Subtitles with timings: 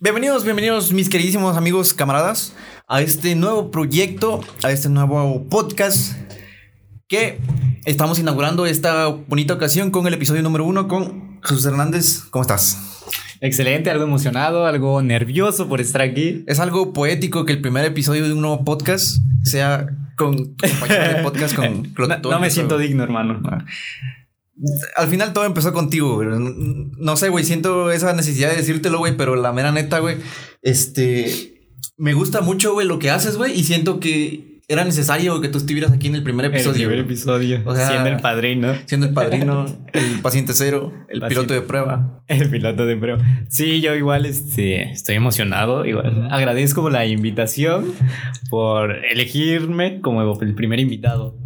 [0.00, 2.54] Bienvenidos, bienvenidos mis queridísimos amigos, camaradas,
[2.86, 6.12] a este nuevo proyecto, a este nuevo podcast
[7.08, 7.38] que
[7.86, 12.24] estamos inaugurando esta bonita ocasión con el episodio número uno con Jesús Hernández.
[12.30, 13.04] ¿Cómo estás?
[13.40, 16.44] Excelente, algo emocionado, algo nervioso por estar aquí.
[16.46, 19.86] Es algo poético que el primer episodio de un nuevo podcast sea
[20.16, 23.40] con compañero de podcast con no, no me siento digno, hermano.
[24.96, 26.28] Al final todo empezó contigo, güey.
[26.98, 30.16] No sé, güey, siento esa necesidad de decírtelo, güey, pero la mera neta, güey,
[30.62, 35.48] este, me gusta mucho, güey, lo que haces, güey, y siento que era necesario que
[35.48, 36.82] tú estuvieras aquí en el primer episodio.
[36.82, 37.62] El primer episodio.
[37.64, 38.74] O sea, siendo el padrino.
[38.86, 42.24] Siendo el padrino, el paciente cero, el piloto de prueba.
[42.26, 43.24] El piloto de prueba.
[43.48, 45.86] Sí, yo igual este, estoy emocionado.
[45.86, 47.92] Igual agradezco la invitación
[48.50, 51.38] por elegirme como el primer invitado.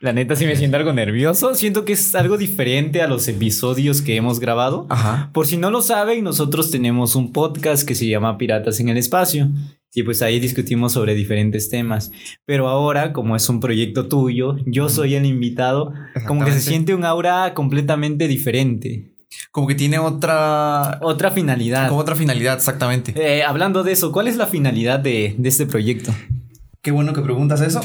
[0.00, 1.54] La neta sí me siento algo nervioso.
[1.54, 4.86] Siento que es algo diferente a los episodios que hemos grabado.
[4.90, 5.30] Ajá.
[5.32, 8.98] Por si no lo saben, nosotros tenemos un podcast que se llama Piratas en el
[8.98, 9.48] Espacio.
[9.94, 12.12] Y pues ahí discutimos sobre diferentes temas.
[12.44, 15.94] Pero ahora, como es un proyecto tuyo, yo soy el invitado,
[16.26, 19.14] como que se siente un aura completamente diferente.
[19.50, 20.98] Como que tiene otra...
[21.00, 21.88] Otra finalidad.
[21.88, 23.14] Como otra finalidad, exactamente.
[23.16, 26.12] Eh, hablando de eso, ¿cuál es la finalidad de, de este proyecto?
[26.86, 27.80] Qué bueno que preguntas eso.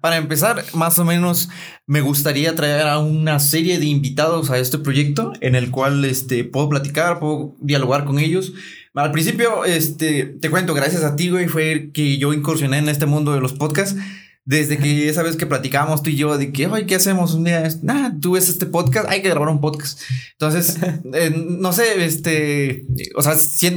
[0.00, 1.48] Para empezar, más o menos
[1.88, 6.44] me gustaría traer a una serie de invitados a este proyecto en el cual este,
[6.44, 8.52] puedo platicar, puedo dialogar con ellos.
[8.94, 13.06] Al principio, este, te cuento, gracias a ti, güey, fue que yo incursioné en este
[13.06, 14.00] mundo de los podcasts.
[14.48, 17.44] Desde que esa vez que platicábamos tú y yo de que, ay, ¿qué hacemos un
[17.44, 17.68] día?
[17.82, 20.00] Nada, tú ves este podcast, hay que grabar un podcast.
[20.32, 20.78] Entonces,
[21.12, 23.34] eh, no sé, este, o sea,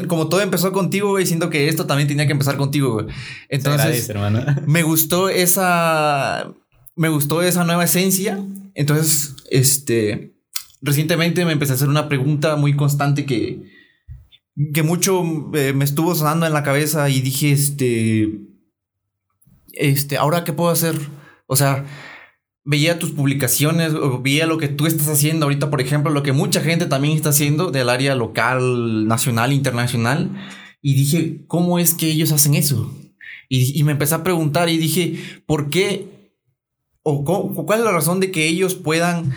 [0.08, 3.08] como todo empezó contigo, güey, siento que esto también tenía que empezar contigo, güey.
[3.49, 4.14] Entonces,
[4.66, 6.53] me gustó esa,
[6.95, 8.42] me gustó esa nueva esencia.
[8.73, 10.36] Entonces, este,
[10.81, 13.61] recientemente me empecé a hacer una pregunta muy constante que,
[14.73, 18.50] que mucho eh, me estuvo sonando en la cabeza y dije, este,
[19.73, 20.95] este, ahora qué puedo hacer?
[21.48, 21.86] O sea,
[22.64, 26.32] veía tus publicaciones, o veía lo que tú estás haciendo ahorita, por ejemplo, lo que
[26.32, 30.30] mucha gente también está haciendo del área local, nacional, internacional,
[30.82, 32.93] y dije, ¿cómo es que ellos hacen eso?
[33.49, 36.08] Y, me empecé a preguntar y dije, ¿por qué?
[37.03, 37.26] ¿O
[37.65, 39.33] cuál es la razón de que ellos puedan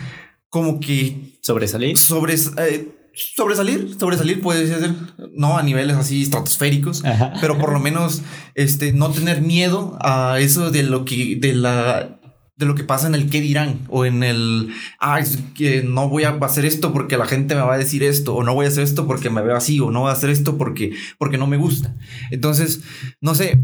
[0.49, 1.37] como que...
[1.41, 1.97] Sobresalir.
[1.97, 4.93] Sobre, eh, sobresalir, sobresalir puede ser,
[5.33, 7.03] no a niveles así estratosféricos,
[7.41, 8.21] pero por lo menos
[8.55, 12.19] este, no tener miedo a eso de lo que, de la,
[12.57, 15.21] de lo que pasa en el qué dirán o en el, ah,
[15.55, 18.43] que no voy a hacer esto porque la gente me va a decir esto o
[18.43, 20.57] no voy a hacer esto porque me veo así o no voy a hacer esto
[20.57, 21.95] porque, porque no me gusta.
[22.31, 22.81] Entonces,
[23.21, 23.63] no sé,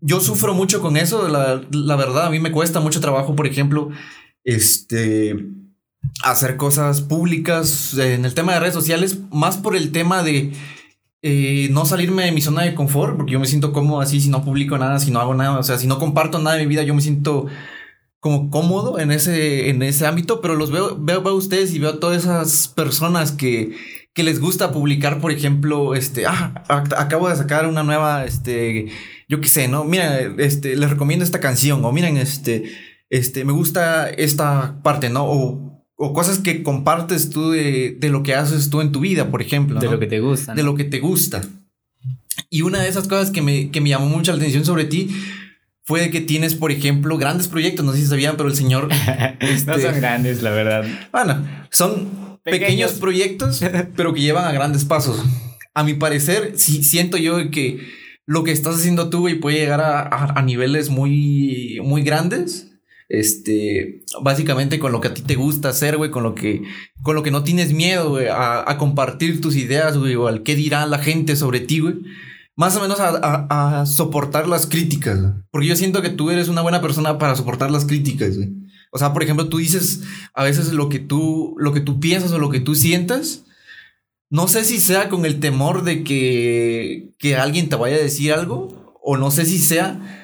[0.00, 3.46] yo sufro mucho con eso, la, la verdad, a mí me cuesta mucho trabajo, por
[3.46, 3.90] ejemplo,
[4.44, 5.36] este
[6.22, 10.52] hacer cosas públicas en el tema de redes sociales, más por el tema de
[11.22, 14.28] eh, no salirme de mi zona de confort, porque yo me siento cómodo así si
[14.28, 16.68] no publico nada, si no hago nada, o sea, si no comparto nada de mi
[16.68, 17.46] vida, yo me siento
[18.20, 21.90] como cómodo en ese, en ese ámbito, pero los veo, veo, a ustedes y veo
[21.90, 23.76] a todas esas personas que,
[24.14, 28.88] que les gusta publicar, por ejemplo, este, ah, acabo de sacar una nueva, este,
[29.28, 29.84] yo qué sé, ¿no?
[29.84, 32.64] Mira, este, les recomiendo esta canción, o miren, este,
[33.10, 35.24] este, me gusta esta parte, ¿no?
[35.24, 35.71] O
[36.04, 39.78] o cosas que compartes tú de, lo que haces tú en tu vida, por ejemplo.
[39.78, 40.52] De lo que te gusta.
[40.52, 41.42] De lo que te gusta.
[42.50, 45.14] Y una de esas cosas que me, que me llamó mucho la atención sobre ti
[45.84, 47.86] fue que tienes, por ejemplo, grandes proyectos.
[47.86, 48.88] No sé si sabían, pero el señor.
[49.40, 50.84] este, no son grandes, la verdad.
[51.12, 53.62] Bueno, son pequeños, proyectos,
[53.94, 55.24] pero que llevan a grandes pasos.
[55.72, 57.78] A mi parecer, sí siento yo que
[58.26, 62.71] lo que estás haciendo tú, güey, puede llegar a, a niveles muy, muy grandes
[63.12, 66.62] este, básicamente con lo que a ti te gusta hacer, güey, con lo que,
[67.02, 70.86] con lo que no tienes miedo, a, compartir tus ideas, güey, o al qué dirá
[70.86, 71.96] la gente sobre ti, güey.
[72.56, 75.20] Más o menos a, soportar las críticas,
[75.50, 78.48] porque yo siento que tú eres una buena persona para soportar las críticas, güey.
[78.90, 82.32] O sea, por ejemplo, tú dices a veces lo que tú, lo que tú piensas
[82.32, 83.44] o lo que tú sientas.
[84.30, 88.32] No sé si sea con el temor de que, que alguien te vaya a decir
[88.32, 90.21] algo, o no sé si sea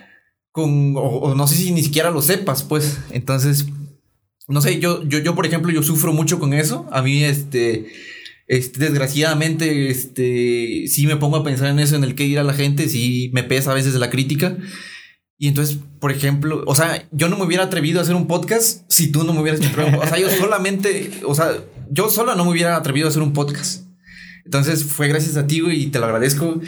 [0.65, 2.99] o, no sé si ni siquiera lo sepas, pues.
[3.11, 3.67] Entonces,
[4.47, 6.87] no sé, yo, yo, yo, por ejemplo, yo sufro mucho con eso.
[6.91, 7.87] A mí, este,
[8.47, 12.45] este, desgraciadamente, este, sí me pongo a pensar en eso, en el que ir a
[12.45, 14.57] la gente, sí me pesa a veces la crítica.
[15.37, 18.83] Y entonces, por ejemplo, o sea, yo no me hubiera atrevido a hacer un podcast
[18.89, 20.01] si tú no me hubieras atrevido.
[20.01, 21.53] O sea, yo solamente, o sea,
[21.91, 23.85] yo sola no me hubiera atrevido a hacer un podcast.
[24.45, 26.61] Entonces fue gracias a ti, y te lo agradezco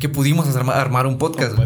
[0.00, 1.56] que pudimos armar un podcast.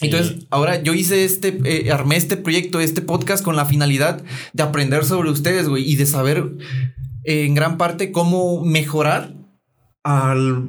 [0.00, 4.62] Entonces, ahora yo hice este, eh, armé este proyecto, este podcast con la finalidad de
[4.62, 6.52] aprender sobre ustedes, güey, y de saber
[7.24, 9.34] eh, en gran parte cómo mejorar
[10.04, 10.68] al,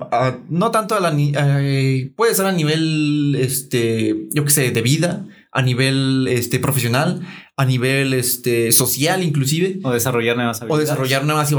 [0.49, 5.27] no tanto a la, eh, puede ser a nivel, este, yo qué sé, de vida,
[5.51, 7.21] a nivel, este, profesional,
[7.57, 9.79] a nivel, este, social inclusive.
[9.83, 10.77] O desarrollar nuevas habilidades.
[10.77, 11.51] O desarrollar nuevas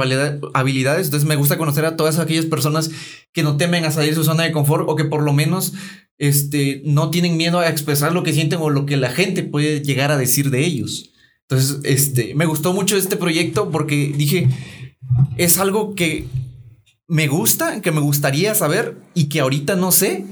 [0.54, 1.06] habilidades.
[1.06, 2.90] Entonces me gusta conocer a todas aquellas personas
[3.32, 5.72] que no temen a salir de su zona de confort o que por lo menos,
[6.18, 9.82] este, no tienen miedo a expresar lo que sienten o lo que la gente puede
[9.82, 11.10] llegar a decir de ellos.
[11.48, 14.48] Entonces, este, me gustó mucho este proyecto porque dije,
[15.36, 16.26] es algo que
[17.08, 20.24] me gusta, que me gustaría saber y que ahorita no sé,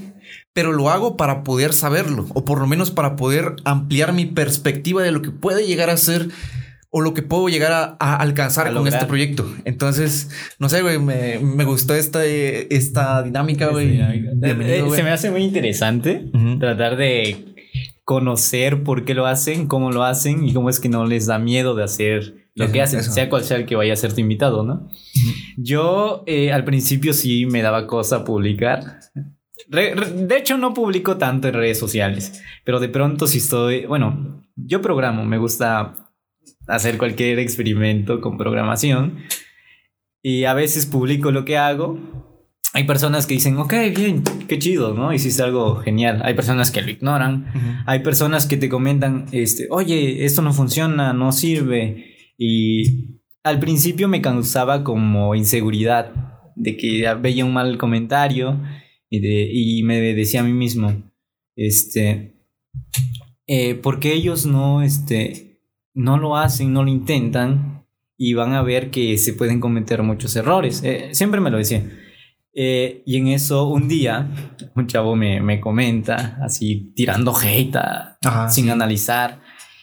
[0.55, 5.03] pero lo hago para poder saberlo, o por lo menos para poder ampliar mi perspectiva
[5.03, 6.29] de lo que puede llegar a ser
[6.91, 9.45] o lo que puedo llegar a, alcanzar con este proyecto.
[9.65, 13.99] Entonces, no sé, güey, me, gustó esta, esta dinámica, güey.
[13.99, 17.53] Eh, eh, se me hace muy interesante tratar de
[18.05, 21.37] conocer por qué lo hacen, cómo lo hacen y cómo es que no les da
[21.37, 24.21] miedo de hacer lo que hacen, sea cual sea el que vaya a ser tu
[24.21, 24.89] invitado, ¿no?
[25.57, 28.99] Yo eh, al principio sí me daba cosa publicar.
[29.67, 34.81] De hecho, no publico tanto en redes sociales, pero de pronto si estoy, bueno, yo
[34.81, 36.11] programo, me gusta
[36.67, 39.19] hacer cualquier experimento con programación
[40.21, 41.99] y a veces publico lo que hago.
[42.73, 45.13] Hay personas que dicen, ok, bien, qué chido, ¿no?
[45.13, 46.21] Hiciste algo genial.
[46.25, 47.83] Hay personas que lo ignoran.
[47.85, 52.15] Hay personas que te comentan, este, oye, esto no funciona, no sirve.
[52.37, 56.11] Y al principio me causaba como inseguridad
[56.55, 58.59] de que veía un mal comentario
[59.09, 60.93] y, de, y me decía a mí mismo,
[61.55, 62.35] este,
[63.47, 65.61] eh, porque ellos no, este,
[65.93, 67.85] no lo hacen, no lo intentan
[68.17, 70.81] y van a ver que se pueden cometer muchos errores.
[70.83, 71.89] Eh, siempre me lo decía.
[72.57, 74.29] Eh, y en eso un día
[74.75, 77.75] un chavo me, me comenta, así tirando hate
[78.49, 79.41] sin analizar,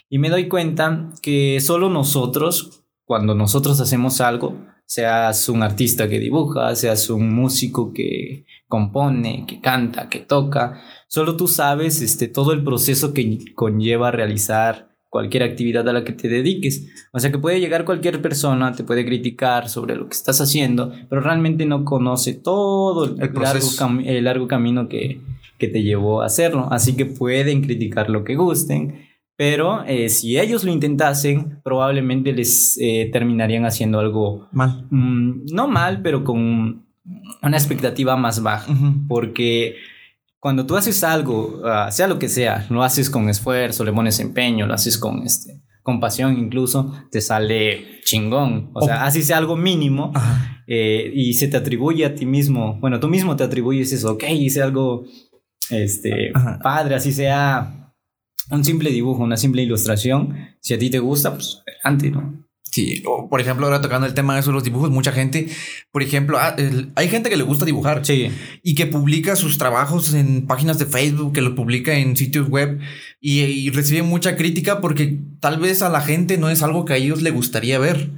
[0.09, 6.19] y me doy cuenta que solo nosotros, cuando nosotros hacemos algo, seas un artista que
[6.19, 12.52] dibuja, seas un músico que compone, que canta, que toca, solo tú sabes este, todo
[12.52, 16.88] el proceso que conlleva realizar cualquier actividad a la que te dediques.
[17.12, 20.90] O sea que puede llegar cualquier persona, te puede criticar sobre lo que estás haciendo,
[21.11, 23.69] pero realmente no conoce todo el, largo,
[24.06, 25.20] el largo, camino que,
[25.58, 26.69] que te llevó a hacerlo.
[26.70, 29.06] Así que pueden criticar lo que gusten,
[29.43, 34.87] pero eh, si ellos lo intentasen, probablemente les eh, terminarían haciendo algo mal.
[34.89, 36.87] Mm, no mal, pero con
[37.43, 38.73] una expectativa más baja.
[39.09, 39.75] Porque
[40.39, 44.21] cuando tú haces algo, ah, sea lo que sea, lo haces con esfuerzo, le pones
[44.21, 48.71] empeño, lo haces con este con pasión incluso, te sale chingón.
[48.75, 50.12] O sea, así sea algo mínimo
[50.69, 52.79] eh, y se te atribuye a ti mismo.
[52.79, 55.03] Bueno, tú mismo te atribuyes eso, ok, hice algo
[55.69, 56.31] este,
[56.62, 57.81] padre, así sea
[58.50, 62.43] un simple dibujo, una simple ilustración, si a ti te gusta, pues adelante, ¿no?
[62.73, 65.47] Sí, o por ejemplo, ahora tocando el tema de eso los dibujos, mucha gente,
[65.91, 66.56] por ejemplo, ah,
[66.94, 68.31] hay gente que le gusta dibujar sí.
[68.62, 72.81] y que publica sus trabajos en páginas de Facebook, que lo publica en sitios web
[73.21, 76.95] y, y recibe mucha crítica porque tal vez a la gente no es algo que
[76.95, 78.11] a ellos le gustaría ver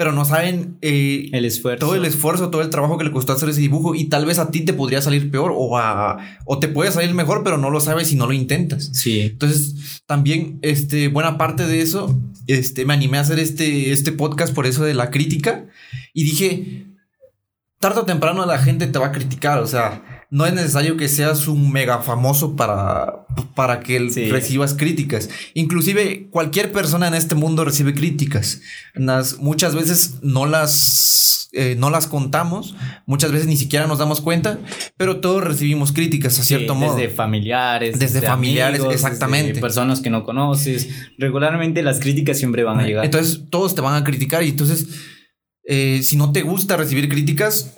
[0.00, 1.84] pero no saben eh, el esfuerzo.
[1.84, 4.38] todo el esfuerzo, todo el trabajo que le costó hacer ese dibujo y tal vez
[4.38, 7.68] a ti te podría salir peor o, a, o te puede salir mejor, pero no
[7.68, 8.88] lo sabes si no lo intentas.
[8.94, 9.20] Sí.
[9.20, 14.54] Entonces, también, este, buena parte de eso, este, me animé a hacer este, este podcast
[14.54, 15.66] por eso de la crítica
[16.14, 16.86] y dije,
[17.78, 21.08] tarde o temprano la gente te va a criticar, o sea, no es necesario que
[21.08, 23.98] seas un mega famoso para, para que
[24.30, 25.28] recibas críticas.
[25.54, 28.62] Inclusive cualquier persona en este mundo recibe críticas.
[29.40, 34.60] muchas veces no las, eh, no las contamos, muchas veces ni siquiera nos damos cuenta,
[34.96, 36.94] pero todos recibimos críticas a cierto modo.
[36.94, 37.98] Desde familiares.
[37.98, 39.60] Desde, familiares, exactamente.
[39.60, 40.88] personas que no conoces.
[41.18, 43.04] Regularmente las críticas siempre van a llegar.
[43.04, 44.86] Entonces todos te van a criticar y entonces...
[45.72, 47.76] Eh, si no te gusta recibir críticas,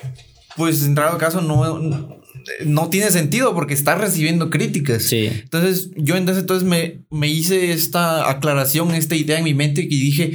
[0.56, 2.22] pues en dado caso no,
[2.65, 5.05] no tiene sentido porque estás recibiendo críticas.
[5.05, 5.27] Sí.
[5.27, 10.33] Entonces, yo entonces me, me hice esta aclaración, esta idea en mi mente y dije,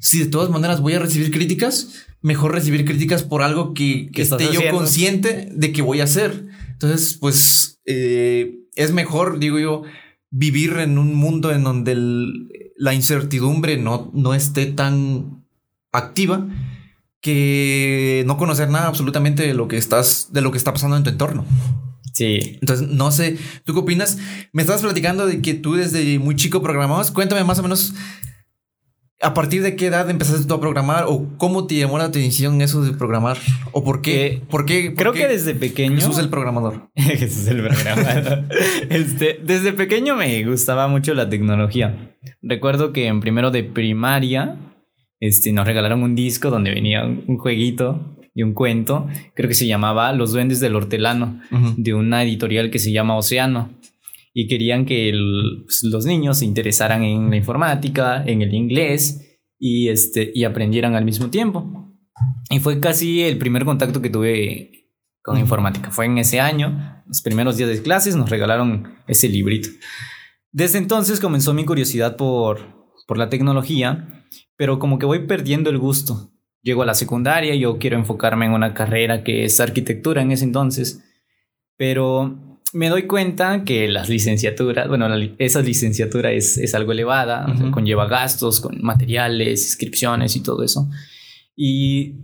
[0.00, 4.52] si de todas maneras voy a recibir críticas, mejor recibir críticas por algo que, esté
[4.52, 6.46] yo consciente de que voy a hacer.
[6.72, 9.82] Entonces, pues eh, es mejor, digo yo,
[10.30, 11.96] vivir en un mundo en donde
[12.76, 15.44] la incertidumbre no, no esté tan
[15.92, 16.48] activa
[17.24, 21.04] que no conocer nada absolutamente de lo que estás, de lo que está pasando en
[21.04, 21.46] tu entorno.
[22.12, 22.58] Sí.
[22.60, 24.18] Entonces, no sé, ¿tú qué opinas?
[24.52, 27.10] Me estás platicando de que tú desde muy chico programabas.
[27.10, 27.94] Cuéntame más o menos
[29.22, 32.60] a partir de qué edad empezaste tú a programar o cómo te llamó la atención
[32.60, 33.38] eso de programar
[33.72, 34.26] o por qué.
[34.26, 34.92] Eh, ¿Por qué?
[34.94, 35.94] creo que desde pequeño.
[35.94, 36.90] Jesús el programador.
[36.94, 38.44] Jesús el programador.
[38.90, 42.14] este, desde pequeño me gustaba mucho la tecnología.
[42.42, 44.58] Recuerdo que en primero de primaria
[45.20, 49.66] este, nos regalaron un disco donde venía un, jueguito de un cuento, creo que se
[49.66, 51.40] llamaba Los Duendes del Hortelano,
[51.76, 53.70] de una editorial que se llama Océano.
[54.36, 55.12] Y querían que
[55.64, 60.96] pues, los niños se interesaran en la informática, en el inglés y, este, y aprendieran
[60.96, 61.94] al mismo tiempo.
[62.50, 64.90] Y fue casi el primer contacto que tuve
[65.22, 65.90] con informática.
[65.90, 69.70] Fue en ese año, los primeros días de clases, nos regalaron ese librito.
[70.52, 72.60] Desde entonces comenzó mi curiosidad por,
[73.06, 74.23] por la tecnología,
[74.56, 76.30] pero como que voy perdiendo el gusto.
[76.62, 80.44] Llego a la secundaria, yo quiero enfocarme en una carrera que es arquitectura en ese
[80.44, 81.02] entonces,
[81.76, 85.06] pero me doy cuenta que las licenciaturas, bueno,
[85.38, 90.88] esa licenciatura es, es algo elevada, conlleva gastos con materiales, inscripciones y todo eso.
[91.54, 92.16] Y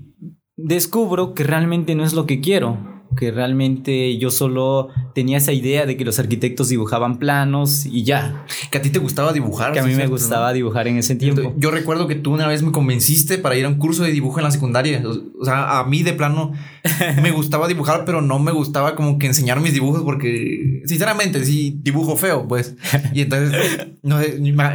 [0.57, 5.87] descubro que realmente no es lo que quiero que realmente yo solo tenía esa idea
[5.87, 8.45] de que los arquitectos dibujaban planos y ya.
[8.71, 9.73] Que a ti te gustaba dibujar.
[9.73, 11.55] Que a mí me gustaba dibujar en ese tiempo.
[11.57, 14.39] Yo recuerdo que tú una vez me convenciste para ir a un curso de dibujo
[14.39, 15.03] en la secundaria.
[15.41, 16.53] O sea, a mí de plano
[17.23, 21.79] me gustaba dibujar, pero no me gustaba como que enseñar mis dibujos porque, sinceramente, sí,
[21.83, 22.77] dibujo feo, pues.
[23.13, 24.19] Y entonces, no,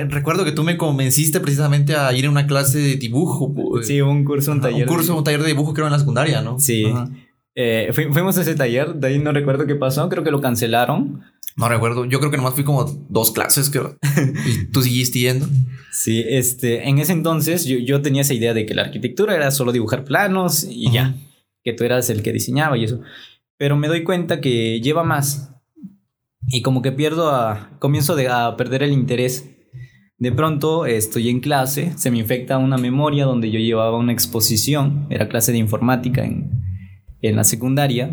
[0.09, 3.53] recuerdo que tú me convenciste precisamente a ir a una clase de dibujo.
[3.53, 3.87] Pues.
[3.87, 4.87] Sí, un curso, un taller.
[4.87, 6.59] Un curso, un taller de dibujo creo en la secundaria, ¿no?
[6.59, 6.85] Sí.
[7.57, 11.23] Eh, fuimos a ese taller, de ahí no recuerdo qué pasó, creo que lo cancelaron.
[11.55, 13.97] No recuerdo, yo creo que nomás fui como dos clases, creo.
[14.45, 15.47] y tú seguiste yendo.
[15.91, 19.51] Sí, este, en ese entonces yo, yo, tenía esa idea de que la arquitectura era
[19.51, 21.15] solo dibujar planos y ya,
[21.63, 22.99] que tú eras el que diseñaba y eso.
[23.57, 25.53] Pero me doy cuenta que lleva más.
[26.47, 29.49] Y como que pierdo a, comienzo a perder el interés.
[30.17, 35.07] De pronto estoy en clase, se me infecta una memoria donde yo llevaba una exposición,
[35.09, 36.54] era clase de informática en,
[37.27, 38.11] en la secundaria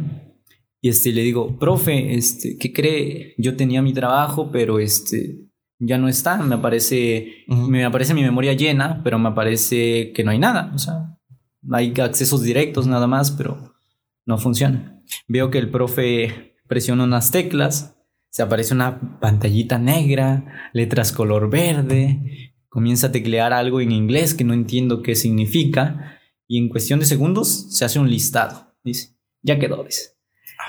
[0.84, 3.34] y este, le digo, profe, este, ¿qué cree?
[3.38, 5.46] Yo tenía mi trabajo, pero este,
[5.78, 6.38] ya no está.
[6.38, 10.72] Me aparece, me aparece mi memoria llena, pero me aparece que no hay nada.
[10.74, 11.16] O sea,
[11.70, 13.74] hay accesos directos nada más, pero
[14.26, 15.00] no funciona.
[15.28, 17.96] Veo que el profe presiona unas teclas,
[18.30, 24.42] se aparece una pantallita negra, letras color verde, comienza a teclear algo en inglés que
[24.42, 28.71] no entiendo qué significa, y en cuestión de segundos se hace un listado.
[28.84, 30.10] Dice, ya quedó, dice.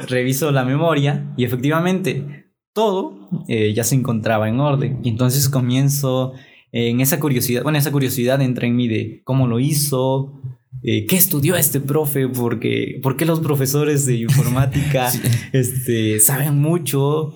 [0.08, 2.43] Reviso la memoria y efectivamente
[2.74, 5.00] todo eh, ya se encontraba en orden.
[5.03, 6.34] Y entonces comienzo
[6.72, 10.41] en esa curiosidad, bueno, esa curiosidad entra en mí de cómo lo hizo,
[10.82, 15.12] eh, qué estudió este profe, porque, por qué los profesores de informática
[15.53, 17.34] este, saben mucho,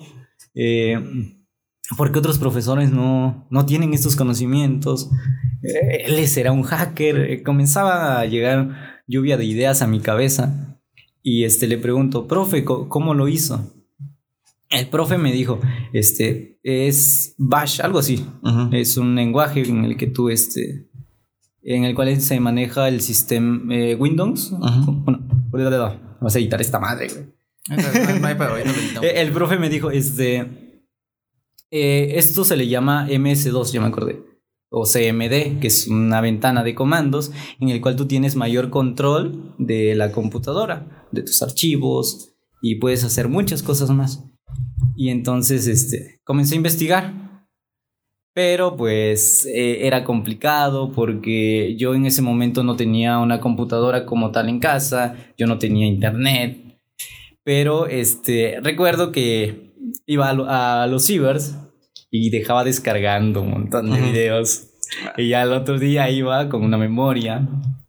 [0.54, 0.98] eh,
[1.96, 5.08] por qué otros profesores no, no tienen estos conocimientos.
[5.62, 7.42] él será un hacker.
[7.44, 10.67] comenzaba a llegar lluvia de ideas a mi cabeza
[11.28, 13.70] y este, le pregunto, profe, ¿cómo lo hizo?
[14.70, 15.60] El profe me dijo,
[15.92, 18.24] este, es Bash, algo así.
[18.72, 20.88] Es un lenguaje en el que tú, este,
[21.62, 24.54] en el cual se maneja el sistema eh, Windows.
[24.56, 25.20] Bueno,
[26.18, 27.08] vamos a editar esta madre,
[29.02, 30.38] el profe me dijo, este,
[31.70, 34.27] eh, esto se le llama MS2, yo me acordé
[34.70, 39.54] o CMD, que es una ventana de comandos en el cual tú tienes mayor control
[39.58, 44.24] de la computadora, de tus archivos y puedes hacer muchas cosas más.
[44.96, 47.28] Y entonces este, comencé a investigar.
[48.34, 54.30] Pero pues eh, era complicado porque yo en ese momento no tenía una computadora como
[54.30, 56.80] tal en casa, yo no tenía internet.
[57.42, 59.72] Pero este, recuerdo que
[60.06, 61.56] iba a, los cibers
[62.10, 64.68] y dejaba descargando un montón de videos.
[65.16, 67.46] Y ya el otro día iba con una memoria.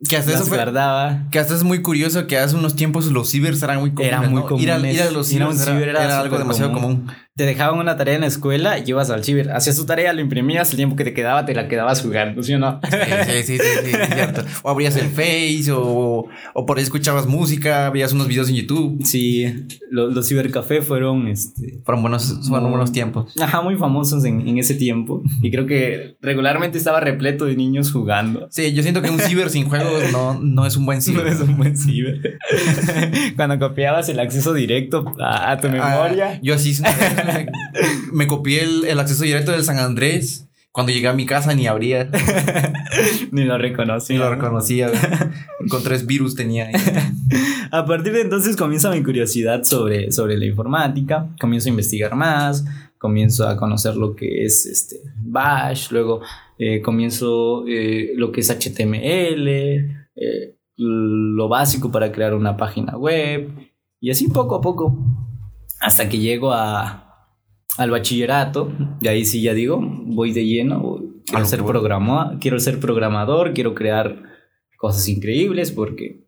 [0.08, 1.28] Que hasta eso guardaba.
[1.32, 4.08] Que hasta es muy curioso que hace unos tiempos los cibers eran muy comunes.
[4.08, 4.62] Era muy común.
[4.62, 7.10] Ir, a, los cibers era, algo demasiado común
[7.40, 10.20] te dejaban una tarea en la escuela y ibas al ciber, hacías tu tarea, lo
[10.20, 12.82] imprimías, el tiempo que te quedaba te la quedabas jugando, ¿sí o no?
[12.84, 12.98] Sí,
[13.44, 14.44] sí, sí, sí, cierto.
[14.62, 19.06] O abrías el Face o, o, por ahí escuchabas música, veías unos videos en YouTube.
[19.06, 19.46] Sí,
[19.90, 21.80] los, cibercafé fueron, este...
[21.86, 23.34] Fueron buenos, fueron buenos tiempos.
[23.40, 25.24] Ajá, muy famosos en, ese tiempo.
[25.42, 28.48] Y creo que regularmente estaba repleto de niños jugando.
[28.52, 31.24] Sí, yo siento que un ciber sin juegos no, no es un buen ciber.
[31.30, 32.40] No es un buen ciber.
[33.38, 36.40] Cuando copiabas el acceso directo a, tu ah, memoria.
[36.42, 36.74] yo así
[38.14, 40.46] me copié el, acceso directo del San Andrés.
[40.72, 42.10] Cuando llegué a mi casa ni abría.
[43.32, 44.16] ni lo reconocía.
[44.16, 44.92] Ni lo reconocía.
[45.70, 46.70] Con tres virus tenía.
[47.72, 51.28] a partir de entonces comienza mi curiosidad sobre, sobre la informática.
[51.40, 52.66] Comienzo a investigar más.
[53.00, 55.92] Comienzo a conocer lo que es este Bash.
[55.92, 56.22] Luego
[56.60, 59.48] eh, comienzo eh, lo que es HTML.
[59.48, 63.50] Eh, lo básico para crear una página web.
[64.00, 64.98] Y así poco a poco.
[65.80, 67.09] Hasta que llego a,
[67.80, 71.64] al bachillerato, y ahí sí ya digo, voy de lleno, quiero, ser
[72.42, 74.22] quiero ser programador, quiero crear
[74.78, 76.28] cosas increíbles porque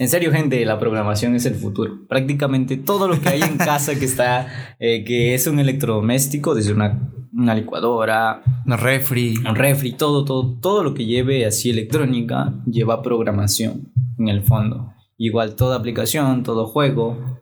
[0.00, 2.06] En serio, gente, la programación es el futuro.
[2.08, 6.72] Prácticamente todo lo que hay en casa que está, eh, que es un electrodoméstico, desde
[6.72, 12.54] una, una licuadora, una refri, un refri, todo, todo, todo lo que lleve así electrónica
[12.66, 14.92] lleva programación en el fondo.
[15.16, 17.38] Igual toda aplicación, todo juego,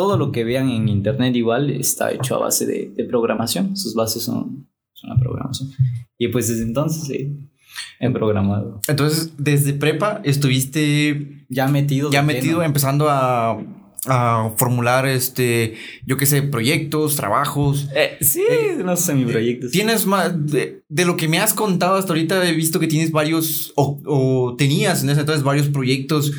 [0.00, 3.76] todo lo que vean en internet igual está hecho a base de, de programación.
[3.76, 5.68] Sus bases son, son la programación.
[6.16, 7.50] Y pues desde entonces sí,
[7.98, 8.80] he programado.
[8.88, 12.10] Entonces, desde prepa estuviste ya metido.
[12.10, 13.62] Ya metido, empezando a,
[14.06, 15.74] a, formular, este,
[16.06, 17.90] yo qué sé, proyectos, trabajos.
[17.94, 19.68] Eh, sí, eh, no sé, mi proyecto.
[19.68, 23.74] Tienes más, de, lo que me has contado hasta ahorita, he visto que tienes varios,
[23.76, 26.32] o, o tenías en ese entonces varios proyectos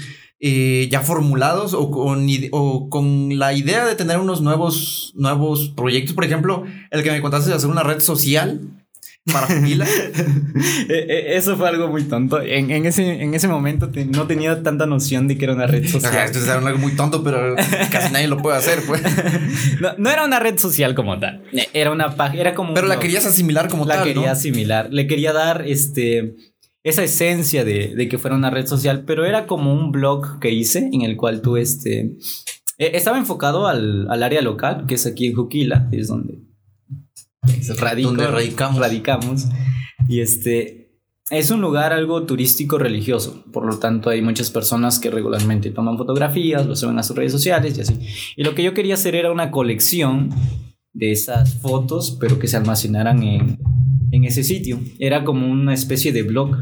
[0.44, 6.16] eh, ya formulados o con, o con la idea de tener unos nuevos, nuevos proyectos.
[6.16, 8.60] Por ejemplo, el que me contaste de hacer una red social
[9.32, 9.86] para pila.
[10.90, 12.42] E, e, eso fue algo muy tonto.
[12.42, 15.88] En, en, ese, en ese momento no tenía tanta noción de que era una red
[15.88, 16.26] social.
[16.26, 17.56] esto es algo muy tonto, pero
[17.92, 19.02] casi nadie lo puede hacer, pues.
[19.80, 21.44] No, no, era una red social como tal.
[21.74, 22.74] Era una página, era como...
[22.74, 24.90] Pero la querías asimilar como tal, La quería asimilar.
[24.92, 26.36] Le quería dar este
[26.84, 30.52] esa esencia de, de, que fuera una red social, pero era como un blog que
[30.52, 32.18] hice en el cual tú, este,
[32.78, 36.40] e, estaba enfocado al, al área local, que es aquí en Juquila, es donde,
[38.04, 38.80] donde radicamos.
[38.80, 39.46] radicamos.
[40.08, 45.12] Y este, es un lugar algo turístico religioso, por lo tanto hay muchas personas que
[45.12, 48.00] regularmente toman fotografías, lo suben a sus redes sociales y así.
[48.36, 50.30] Y lo que yo quería hacer era una colección
[50.94, 53.60] de esas fotos, pero que se almacenaran en,
[54.22, 54.80] en ese sitio.
[55.00, 56.56] Era como una especie de blog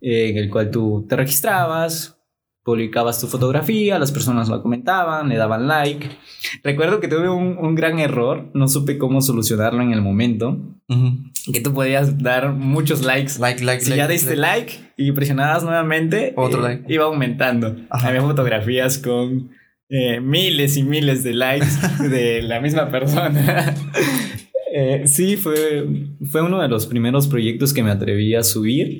[0.00, 2.18] eh, en el cual tú te registrabas,
[2.64, 6.08] publicabas tu fotografía, las personas la comentaban, le daban like.
[6.64, 10.58] Recuerdo que tuve un, un gran error, no supe cómo solucionarlo en el momento.
[11.52, 13.34] Que tú podías dar muchos likes.
[13.38, 14.72] Like, like, si ya diste like.
[14.96, 16.92] y presionabas nuevamente, otro eh, like.
[16.92, 17.76] Iba aumentando.
[17.90, 19.50] Había fotografías con
[19.88, 21.66] eh, miles y miles de likes
[22.08, 23.74] de la misma persona.
[24.78, 25.88] Eh, sí, fue,
[26.30, 28.98] fue uno de los primeros proyectos que me atreví a subir.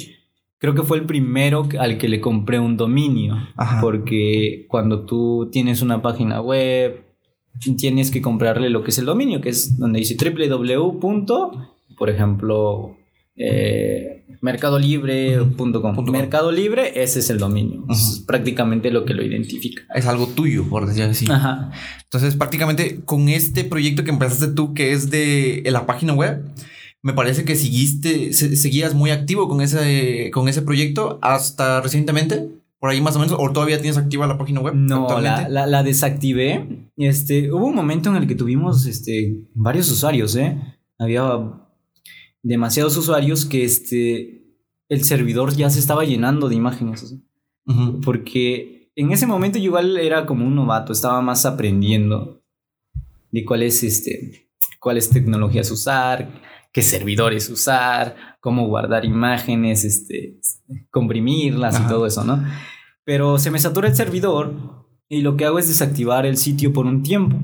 [0.57, 3.37] Creo que fue el primero al que le compré un dominio.
[3.83, 7.05] Porque cuando tú tienes una página web,
[7.77, 10.99] tienes que comprarle lo que es el dominio, que es donde dice www.
[11.99, 12.97] Por ejemplo,
[13.37, 16.11] eh, mercadolibre.com.
[16.11, 17.85] Mercado Libre, ese es el dominio.
[17.91, 19.83] Es prácticamente lo que lo identifica.
[19.95, 21.27] Es algo tuyo, por decir así.
[21.31, 21.71] Ajá.
[22.05, 26.45] Entonces, prácticamente con este proyecto que empezaste tú, que es de la página web,
[27.03, 32.49] me parece que seguiste, seguías muy activo con ese, con ese proyecto hasta recientemente.
[32.79, 34.75] Por ahí más o menos, o todavía tienes activa la página web.
[34.75, 36.89] No, la, la, desactivé.
[36.97, 40.61] Este, hubo un momento en el que tuvimos este, varios usuarios, ¿eh?
[40.99, 41.66] Había
[42.47, 44.45] demasiados usuarios que este,
[44.89, 47.17] el servidor ya se estaba llenando de imágenes.
[48.05, 52.45] Porque en ese momento yo igual era como un novato, estaba más aprendiendo
[53.33, 56.41] de cuáles este, cuáles tecnologías usar,
[56.73, 60.39] qué servidores usar, cómo guardar imágenes, este,
[60.91, 62.45] comprimirlas y todo eso, ¿no?
[63.03, 66.87] Pero se me satura el servidor y lo que hago es desactivar el sitio por
[66.87, 67.37] un tiempo.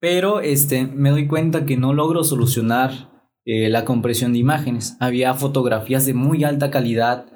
[0.00, 3.13] Pero este, me doy cuenta que no logro solucionar
[3.46, 4.96] eh, la compresión de imágenes.
[5.00, 7.26] Había fotografías de muy alta calidad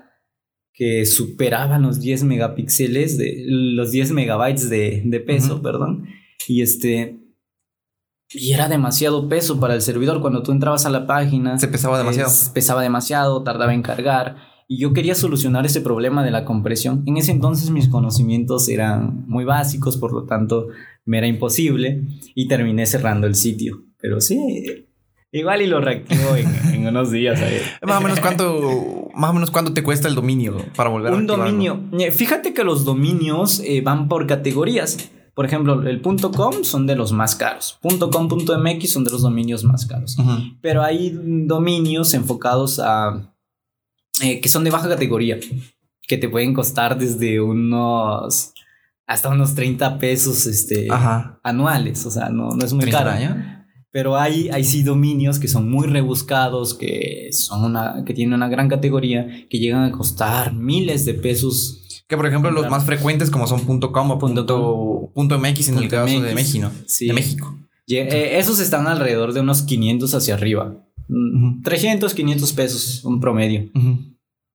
[0.72, 6.06] que superaban los 10 megapíxeles, de, los 10 megabytes de, peso, perdón.
[6.46, 7.18] Y este...
[8.30, 10.20] Y era demasiado peso para el servidor.
[10.20, 11.58] Cuando tú entrabas a la página...
[11.58, 12.30] Se pesaba demasiado.
[12.54, 14.36] pesaba demasiado, tardaba en cargar.
[14.68, 17.02] Y yo quería solucionar ese problema de la compresión.
[17.06, 20.68] En ese entonces mis conocimientos eran muy básicos, por lo tanto
[21.04, 22.06] me era imposible.
[22.34, 23.82] Y terminé cerrando el sitio.
[24.00, 24.87] Pero sí,
[25.30, 27.38] Igual y lo reactivo en, unos días.
[27.82, 31.26] más o menos cuánto, más o menos cuánto te cuesta el dominio para volver Un
[31.26, 31.80] dominio.
[31.98, 35.10] Eh, fíjate que los dominios eh, van por categorías.
[35.34, 37.78] Por ejemplo, el .com son de los más caros.
[37.82, 40.16] .com.mx son de los dominios más caros.
[40.60, 43.32] Pero hay dominios enfocados a
[44.20, 45.38] eh, que son de baja categoría,
[46.02, 48.52] que te pueden costar desde unos
[49.06, 50.88] hasta unos 30 pesos este,
[51.42, 52.04] anuales.
[52.04, 53.12] O sea, no, no es muy caro.
[53.98, 58.48] Pero hay, hay sí dominios que son muy rebuscados, que, son una, que tienen una
[58.48, 62.04] gran categoría, que llegan a costar miles de pesos.
[62.06, 65.88] Que por ejemplo los más frecuentes como son .com o punto, punto .mx en el
[65.88, 66.70] caso de México.
[67.00, 67.58] De México.
[67.88, 70.76] Eh, esos están alrededor de unos 500 hacia arriba.
[71.64, 73.68] 300, 500 pesos, un promedio.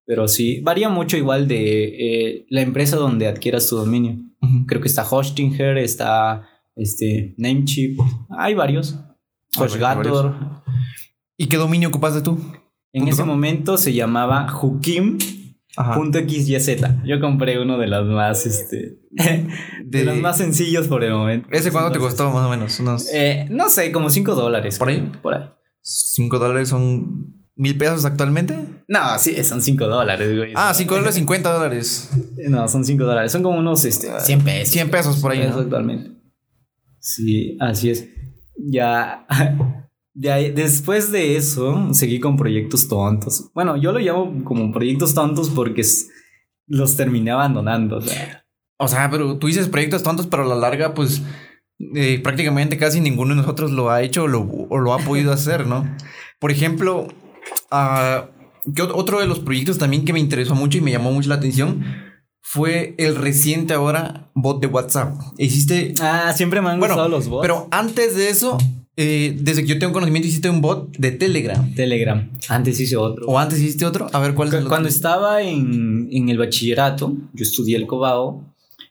[0.05, 4.19] Pero sí, varía mucho igual de eh, la empresa donde adquieras tu dominio.
[4.67, 7.97] Creo que está Hostinger, está este, Namecheap,
[8.29, 8.97] hay varios.
[9.57, 10.63] HostGator.
[11.37, 12.39] ¿Y qué dominio ocupaste tú?
[12.91, 15.17] En ese momento se llamaba Hukim
[15.75, 15.95] Ajá.
[15.95, 17.03] Punto XYZ.
[17.03, 18.99] Yo compré uno de los más, este,
[19.83, 21.47] de, los más sencillos por el momento.
[21.51, 22.79] ¿Ese cuánto te costó más o menos?
[22.79, 23.09] Unos...
[23.11, 24.77] Eh, no sé, como 5 dólares.
[24.77, 25.11] ¿Por ahí?
[25.21, 25.49] Por ahí.
[25.83, 28.55] ¿5 dólares son mil pesos actualmente?
[28.87, 30.53] No, sí, son 5 dólares, güey.
[30.55, 32.11] Ah, 5 dólares, 50 dólares.
[32.47, 33.31] No, son 5 dólares.
[33.31, 34.69] Son como unos, este, 100 pesos.
[34.69, 35.57] 100 pesos por ahí, ¿no?
[35.57, 36.11] actualmente.
[36.99, 38.07] Sí, así es.
[38.55, 39.25] Ya...
[40.13, 43.49] después de eso, seguí con proyectos tontos.
[43.53, 45.83] Bueno, yo lo llamo como proyectos tontos porque
[46.67, 47.99] los terminé abandonando.
[48.77, 51.21] O sea, pero tú dices proyectos tontos, pero a la larga, pues
[51.95, 55.87] eh, prácticamente casi ninguno de nosotros lo ha hecho o lo, ha podido hacer, ¿no?
[56.39, 57.07] Por ejemplo,
[57.71, 61.35] uh, otro de los proyectos también que me interesó mucho y me llamó mucho la
[61.35, 61.83] atención
[62.45, 65.15] fue el reciente ahora bot de WhatsApp.
[65.37, 65.95] Hiciste.
[66.01, 67.41] Ah, siempre me han gustado los bots.
[67.41, 68.57] Pero antes de eso,
[68.97, 71.73] eh, desde que yo tengo conocimiento, hiciste un bot de Telegram.
[71.73, 72.29] Telegram.
[72.49, 73.25] Antes hice otro.
[73.27, 74.09] ¿O antes hiciste otro?
[74.11, 78.43] A ver, ¿cuál es el Cuando estaba en, en, el bachillerato, yo estudié el Cobao,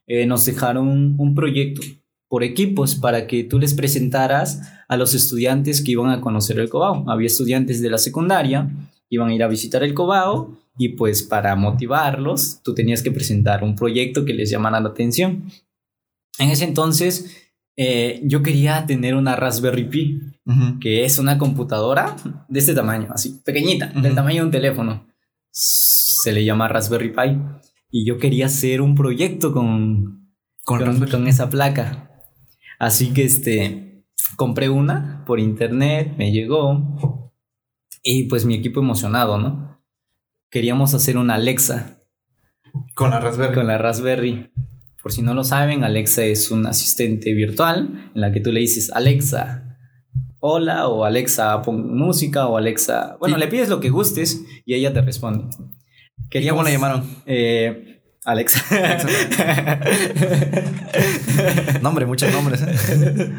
[0.07, 1.83] eh, nos dejaron un proyecto
[2.29, 6.71] por equipos para que tú les presentaras a los estudiantes que iban a conocer el
[6.71, 7.05] Cobao.
[7.09, 8.71] Había estudiantes de la secundaria,
[9.11, 13.63] iban a ir a visitar el Cobao y pues para motivarlos, tú tenías que presentar
[13.63, 15.51] un proyecto que les llamara la atención.
[16.39, 20.21] En ese entonces eh, yo quería tener una Raspberry Pi,
[20.81, 22.17] que es una computadora
[22.49, 25.07] de este tamaño, así, pequeñita, del tamaño de un teléfono.
[25.51, 27.39] Se le llama Raspberry Pi.
[27.91, 30.31] Y yo quería hacer un proyecto con,
[30.65, 32.11] con, esa placa.
[32.79, 34.05] Así que este,
[34.37, 36.81] compré una por internet, me llegó.
[38.03, 39.72] Y pues mi equipo emocionado, ¿no?
[40.53, 42.03] Queríamos hacer una Alexa.
[42.95, 43.55] Con la Raspberry.
[43.55, 44.53] Con la Raspberry.
[45.03, 48.61] Por si no lo saben, Alexa es un asistente virtual en la que tú le
[48.61, 49.79] dices Alexa,
[50.41, 53.17] hola o Alexa, pon música o Alexa.
[53.19, 55.57] Bueno, le pides lo que gustes y ella te responde.
[56.51, 57.03] ¿Cómo le llamaron?
[57.25, 58.61] Eh, Alexa.
[61.81, 62.61] Nombre, muchos nombres.
[62.61, 62.75] ¿eh?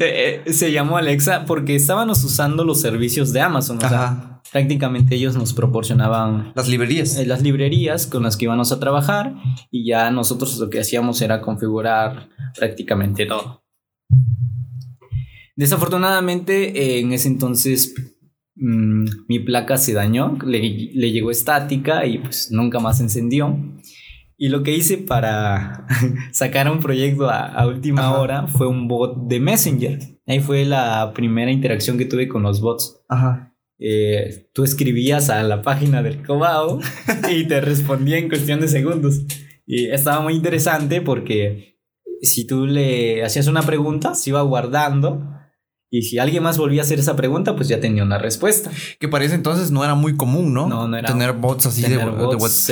[0.00, 3.78] Eh, eh, se llamó Alexa porque estábamos usando los servicios de Amazon.
[3.78, 7.26] O sea, prácticamente ellos nos proporcionaban las librerías.
[7.26, 9.34] las librerías con las que íbamos a trabajar
[9.70, 13.64] y ya nosotros lo que hacíamos era configurar prácticamente todo.
[15.56, 17.94] Desafortunadamente, en ese entonces
[18.54, 20.60] mm, mi placa se dañó, le,
[20.92, 23.58] le llegó estática y pues nunca más encendió.
[24.40, 25.84] Y lo que hice para
[26.32, 29.98] sacar un proyecto a, última hora fue un bot de Messenger.
[30.28, 33.02] Ahí fue la primera interacción que tuve con los bots.
[33.08, 33.47] Ajá.
[33.78, 36.80] Eh, tú escribías a la página del Cobao
[37.30, 39.20] y te respondía en cuestión de segundos.
[39.66, 41.78] Y estaba muy interesante porque
[42.22, 45.34] si tú le hacías una pregunta, se iba guardando.
[45.90, 48.70] Y si alguien más volvía a hacer esa pregunta, pues ya tenía una respuesta.
[48.98, 50.68] Que parece entonces no era muy común, ¿no?
[50.68, 51.08] No, no era.
[51.08, 52.70] Tener bots así de, bots,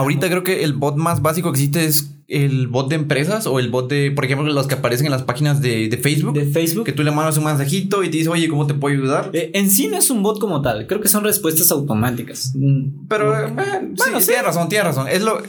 [0.00, 3.58] Ahorita creo que el bot más básico que existe es el bot de empresas o
[3.58, 6.32] el bot de, por ejemplo, los que aparecen en las páginas de, Facebook.
[6.32, 6.86] De Facebook.
[6.86, 9.30] Que tú le mandas un mensajito y te dice, oye, ¿cómo te puedo ayudar?
[9.32, 10.86] Eh, en sí no es un bot como tal.
[10.86, 12.52] Creo que son respuestas automáticas.
[12.54, 15.08] Mm, Pero, eh, bueno, sí, tienes razón, tienes razón.
[15.08, 15.42] Es lo.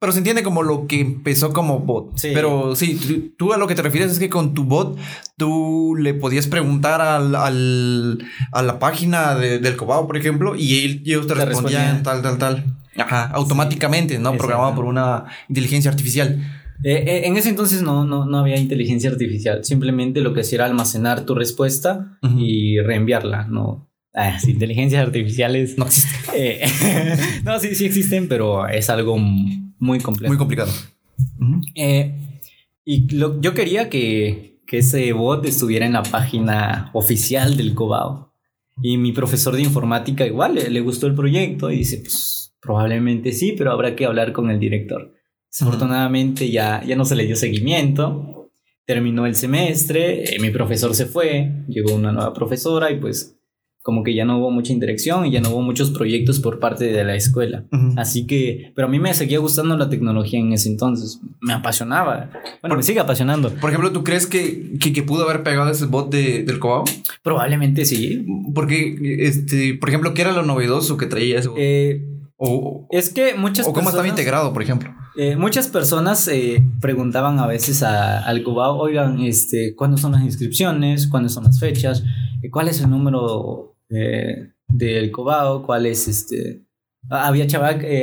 [0.00, 2.20] Pero se entiende como lo que empezó como bot.
[2.20, 4.98] Pero sí, tú, a lo que te refieres es que con tu bot
[5.36, 11.34] tú le podías preguntar al, a la página del Cobao, por ejemplo, y ellos te,
[11.34, 12.81] respondían tal, tal, tal.
[12.96, 14.36] Ajá, automáticamente, ¿no?
[14.36, 16.40] Programado por una inteligencia artificial.
[16.84, 19.64] Eh, eh, en ese entonces no, no, no, había inteligencia artificial.
[19.64, 23.88] Simplemente lo que hacía era almacenar tu respuesta y reenviarla, ¿no?
[24.14, 25.78] Ah, inteligencias artificiales.
[25.78, 26.12] No existen.
[26.34, 26.64] Eh,
[27.44, 30.30] no, sí, sí existen, pero es algo muy complejo.
[30.30, 30.72] Muy complicado.
[32.86, 38.32] y yo quería que, que ese bot estuviera en la página oficial del Cobao.
[38.80, 43.32] Y mi profesor de informática igual le, le gustó el proyecto y dice, pues Probablemente
[43.32, 45.12] sí, pero habrá que hablar con el director.
[45.50, 48.50] Desafortunadamente ya, ya no se le dio seguimiento.
[48.86, 53.36] Terminó el semestre, eh, mi profesor se fue, llegó una nueva profesora y pues
[53.82, 56.84] como que ya no hubo mucha interacción y ya no hubo muchos proyectos por parte
[56.84, 57.64] de la escuela.
[57.96, 61.20] Así que, pero a mí me seguía gustando la tecnología en ese entonces.
[61.40, 62.30] Me apasionaba.
[62.60, 63.50] Bueno, me sigue apasionando.
[63.50, 66.84] Por ejemplo, ¿tú crees que, que, pudo haber pegado ese bot de, del Cobao?
[67.24, 68.24] Probablemente sí.
[68.54, 71.58] Porque, este, por ejemplo, ¿qué era lo novedoso que traía ese bot?
[71.58, 72.11] Eh,
[72.44, 74.92] o, es que muchas o cómo estaba integrado, por ejemplo.
[75.16, 81.06] Eh, muchas personas eh, preguntaban a veces al Cubao, oigan, este, ¿cuándo son las inscripciones?
[81.06, 82.02] ¿Cuándo son las fechas?
[82.42, 85.62] Eh, ¿Cuál es el número del Cubao?
[85.62, 86.64] ¿Cuál es este?
[87.08, 87.46] Había,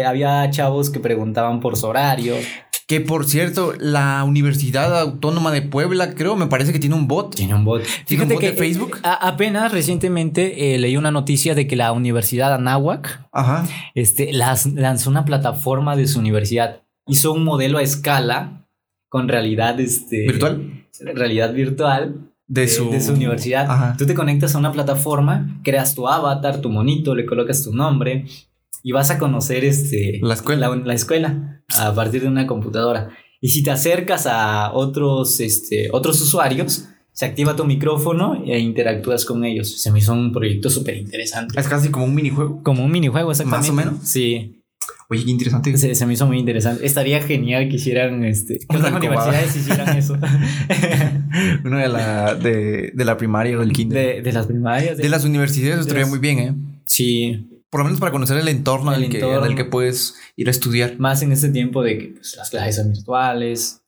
[0.08, 2.36] había chavos que preguntaban por su horario.
[2.89, 7.36] Que por cierto, la Universidad Autónoma de Puebla, creo, me parece que tiene un bot.
[7.36, 7.84] Tiene un bot.
[7.84, 8.95] ¿Tiene un Fíjate bot que de Facebook?
[8.97, 13.67] eh, a- apenas recientemente eh, leí una noticia de que la Universidad Anáhuac Ajá.
[13.93, 16.82] este, las, lanzó una plataforma de su universidad.
[17.08, 18.65] Hizo un modelo a escala
[19.08, 20.88] con realidad este, ¿Virtual?
[21.13, 22.89] Realidad virtual De, de, su...
[22.89, 23.69] de su universidad.
[23.69, 23.95] Ajá.
[23.99, 28.25] Tú te conectas a una plataforma, creas tu avatar, tu monito, le colocas tu nombre
[28.84, 30.70] y vas a conocer este, La escuela.
[30.70, 33.10] la, la escuela a partir de una computadora.
[33.42, 39.26] Y si te acercas a otros, este, otros usuarios, se activa tu micrófono e interactúas
[39.26, 39.82] con ellos.
[39.82, 41.60] Se me hizo un proyecto súper interesante.
[41.60, 42.62] Es casi como un minijuego.
[42.63, 43.72] Como un minijuego, exactamente.
[43.72, 44.08] Más o menos.
[44.10, 44.56] Sí,
[45.12, 45.76] Oye, qué interesante.
[45.78, 46.86] se, se me hizo muy interesante.
[46.86, 50.15] Estaría genial que hicieran, este, que otras universidades hicieran eso.
[51.65, 54.15] Uno de la, de, de la primaria o del kinder.
[54.18, 54.98] de, de las primarias.
[54.98, 56.56] De, las universidades estaría muy bien, ¿eh?
[56.86, 59.46] Sí, Por lo menos para conocer el entorno, El en, el que, entorno.
[59.46, 60.98] en el que puedes ir a estudiar.
[61.00, 63.84] más en este tiempo de que pues, las clases son virtuales.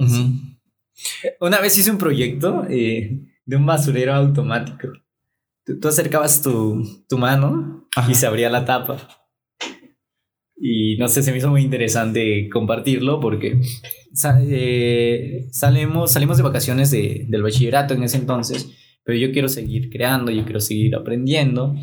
[0.00, 0.20] así.
[0.22, 1.46] Ujú.
[1.46, 4.88] Una vez hice un proyecto eh, de un basurero automático.
[5.64, 8.10] Tú, tú acercabas tu, tu mano Ajá.
[8.10, 9.06] y se abría la tapa.
[10.58, 13.60] Y no sé, se me hizo muy interesante compartirlo porque
[14.14, 18.70] sa- eh, salimos, salimos de vacaciones de- del bachillerato en ese entonces,
[19.04, 21.74] pero yo quiero seguir creando, yo quiero seguir aprendiendo.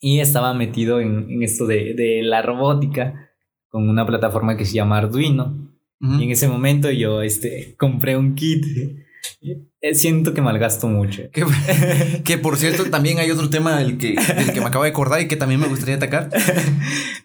[0.00, 3.28] Y estaba metido en, en esto de, de la robótica
[3.68, 5.68] con una plataforma que se llama Arduino.
[6.00, 8.64] Y en ese momento yo este, compré un kit.
[9.80, 11.22] Eh, Siento que malgasto mucho.
[11.32, 11.44] Que,
[12.24, 15.20] que, por cierto, también hay otro tema del que, del que me acabo de acordar
[15.20, 16.30] y que también me gustaría atacar.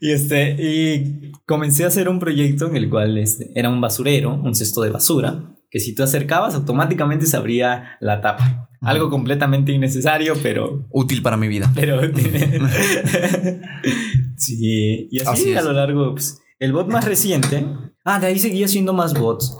[0.01, 4.33] Y, este, y comencé a hacer un proyecto en el cual este, era un basurero,
[4.33, 8.69] un cesto de basura, que si tú acercabas automáticamente se abría la tapa.
[8.79, 10.85] Algo completamente innecesario, pero...
[10.91, 11.71] Útil para mi vida.
[11.73, 11.99] pero
[14.37, 17.65] sí, y así, Así a lo largo, pues, el bot más reciente...
[18.05, 19.57] Ah, de ahí seguía haciendo más bots.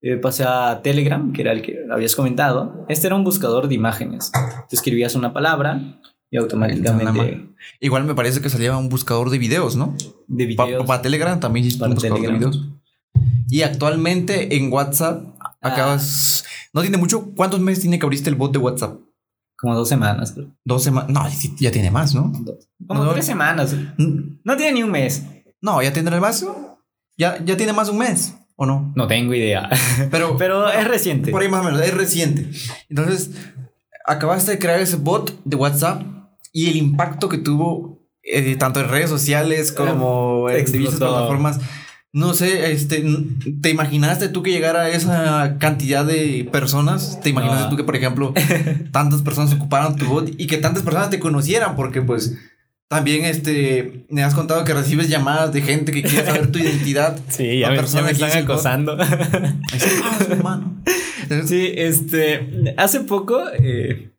[0.00, 2.86] Eh, pasé a Telegram, que era el que habías comentado.
[2.88, 4.32] Este era un buscador de imágenes.
[4.32, 7.46] Tú escribías una palabra y automáticamente
[7.78, 9.94] Igual me parece que salía un buscador de videos, ¿no?
[10.28, 10.86] de videos.
[10.86, 12.40] Para Telegram también existe un buscador Telegram.
[12.40, 12.68] de videos.
[13.52, 15.31] Y actualmente en WhatsApp
[15.62, 15.68] Ah.
[15.72, 16.44] acabas.
[16.72, 17.30] No tiene mucho.
[17.36, 18.98] ¿Cuántos meses tiene que abriste el bot de WhatsApp?
[19.58, 20.48] Como dos semanas, creo.
[20.64, 21.10] Dos semanas.
[21.10, 21.22] No,
[21.58, 22.32] ya tiene más, ¿no?
[22.40, 22.68] Dos.
[22.86, 23.12] Como No.
[23.12, 23.74] tres semanas.
[23.96, 25.22] Mm, No tiene ni un mes.
[25.60, 26.44] No, ya tendrá más.
[27.16, 28.92] Ya, ya tiene más de un mes, ¿o no?
[28.96, 29.68] No tengo idea.
[30.10, 31.30] Pero, Pero es reciente.
[31.30, 32.50] por ahí más o menos, es reciente.
[32.88, 33.30] Entonces,
[34.06, 36.02] acabaste de crear ese bot de WhatsApp
[36.52, 41.60] y el impacto que tuvo eh, tanto en redes sociales como en diversas plataformas.
[42.14, 43.02] No sé, este,
[43.62, 47.18] ¿te imaginaste tú que llegara a esa cantidad de personas?
[47.22, 47.70] ¿Te imaginaste No.
[47.70, 48.34] tú que, por ejemplo,
[48.92, 51.74] tantas personas ocuparan tu bot y que tantas personas te conocieran?
[51.74, 52.36] Porque, pues,
[52.88, 57.18] también, este, me has contado que recibes llamadas de gente que quiere saber tu identidad.
[57.28, 58.94] Sí, ya me, ya me están acosando.
[59.00, 60.82] "Ah, su hermano".
[61.22, 62.74] Entonces, sí, este.
[62.76, 63.40] Hace poco.
[63.58, 64.10] eh,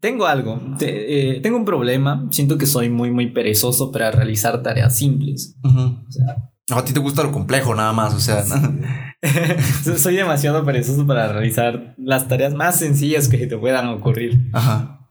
[0.00, 0.58] tengo algo.
[0.78, 2.26] Te- eh, tengo un problema.
[2.30, 5.56] Siento que soy muy, muy perezoso para realizar tareas simples.
[5.62, 8.78] O sea, No, a ti te gusta lo complejo nada más, o sea, ¿no?
[9.84, 14.38] so- soy demasiado perezoso para realizar las tareas más sencillas que te puedan ocurrir.
[14.52, 15.08] Ajá.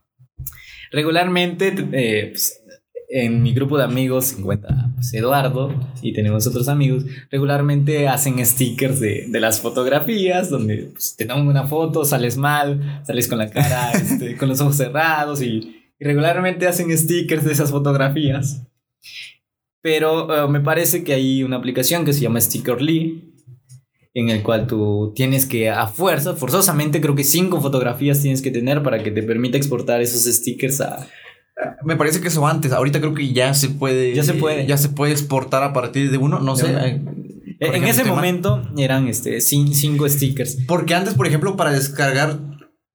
[0.92, 2.62] Regularmente, eh, pues,
[3.10, 7.06] en mi grupo de amigos se encuentra pues, Eduardo y tenemos otros amigos.
[7.32, 13.02] Regularmente hacen stickers de, de las fotografías donde pues, te toman una foto, sales mal,
[13.06, 17.54] sales con la cara, este, con los ojos cerrados y, y regularmente hacen stickers de
[17.54, 18.62] esas fotografías.
[19.82, 23.34] Pero eh, me parece que hay una aplicación que se llama Stickerly
[24.14, 28.50] en el cual tú tienes que a fuerza, forzosamente creo que cinco fotografías tienes que
[28.50, 31.08] tener para que te permita exportar esos stickers a...
[31.84, 34.14] Me parece que eso antes, ahorita creo que ya se puede.
[34.14, 34.66] Ya se puede.
[34.68, 36.70] Ya se puede exportar a partir de uno, no De sé.
[36.72, 36.80] uno.
[36.80, 37.02] eh,
[37.60, 40.58] En corrígeme ese momento eran este, cin- cinco stickers.
[40.68, 42.40] Porque antes, por ejemplo, para descargar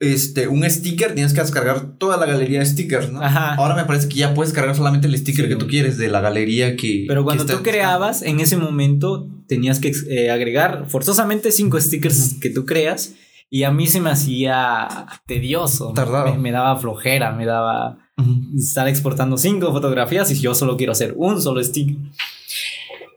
[0.03, 3.23] este, un sticker, tienes que descargar toda la galería de stickers, ¿no?
[3.23, 3.55] Ajá.
[3.55, 5.49] Ahora me parece que ya puedes cargar solamente el sticker Sí.
[5.51, 7.05] que tú quieres de la galería que.
[7.09, 12.35] Pero cuando que tú creabas, en ese momento tenías que eh, agregar forzosamente cinco stickers
[12.41, 13.15] que tú creas.
[13.49, 14.89] Y a mí se me hacía
[15.27, 15.93] tedioso.
[15.95, 16.33] Tardado.
[16.33, 18.41] Me, me daba flojera, me daba Ujú.
[18.59, 21.97] estar exportando cinco fotografías y yo solo quiero hacer un solo sticker.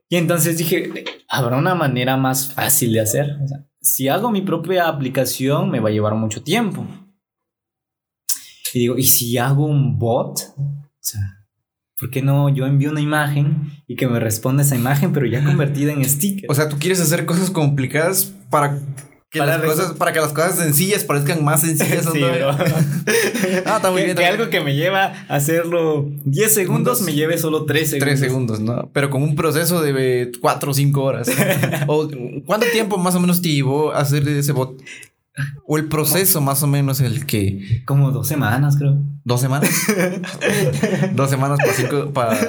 [0.10, 3.38] Y entonces dije, ¿habrá una manera más fácil de hacer?
[3.44, 6.88] O sea, si hago mi propia aplicación, me va a llevar mucho tiempo.
[8.74, 10.40] Y digo, ¿y si hago un bot?
[10.58, 11.22] O sea,
[11.98, 15.44] ¿por qué no yo envío una imagen y que me responda esa imagen, pero ya
[15.44, 16.50] convertida en sticker?
[16.50, 18.80] O sea, tú quieres hacer cosas complicadas para
[19.36, 22.06] Que para, las cosas, para que las cosas sencillas parezcan más sencillas.
[22.14, 22.22] sí,
[23.66, 24.16] ah, está muy bien.
[24.16, 28.08] Que algo que me lleva a hacerlo 10 segundos me lleve solo 3 segundos.
[28.08, 28.90] 3 segundos, ¿no?
[28.94, 31.30] Pero con un proceso de 4 o 5 horas.
[31.88, 32.10] o,
[32.46, 34.82] ¿Cuánto tiempo más o menos te llevó a hacer ese bot?
[35.68, 37.84] O el proceso más o menos el que...
[37.84, 39.00] Como dos semanas, creo.
[39.26, 39.70] ¿Dos semanas?
[41.14, 42.40] dos semanas para, cinco, para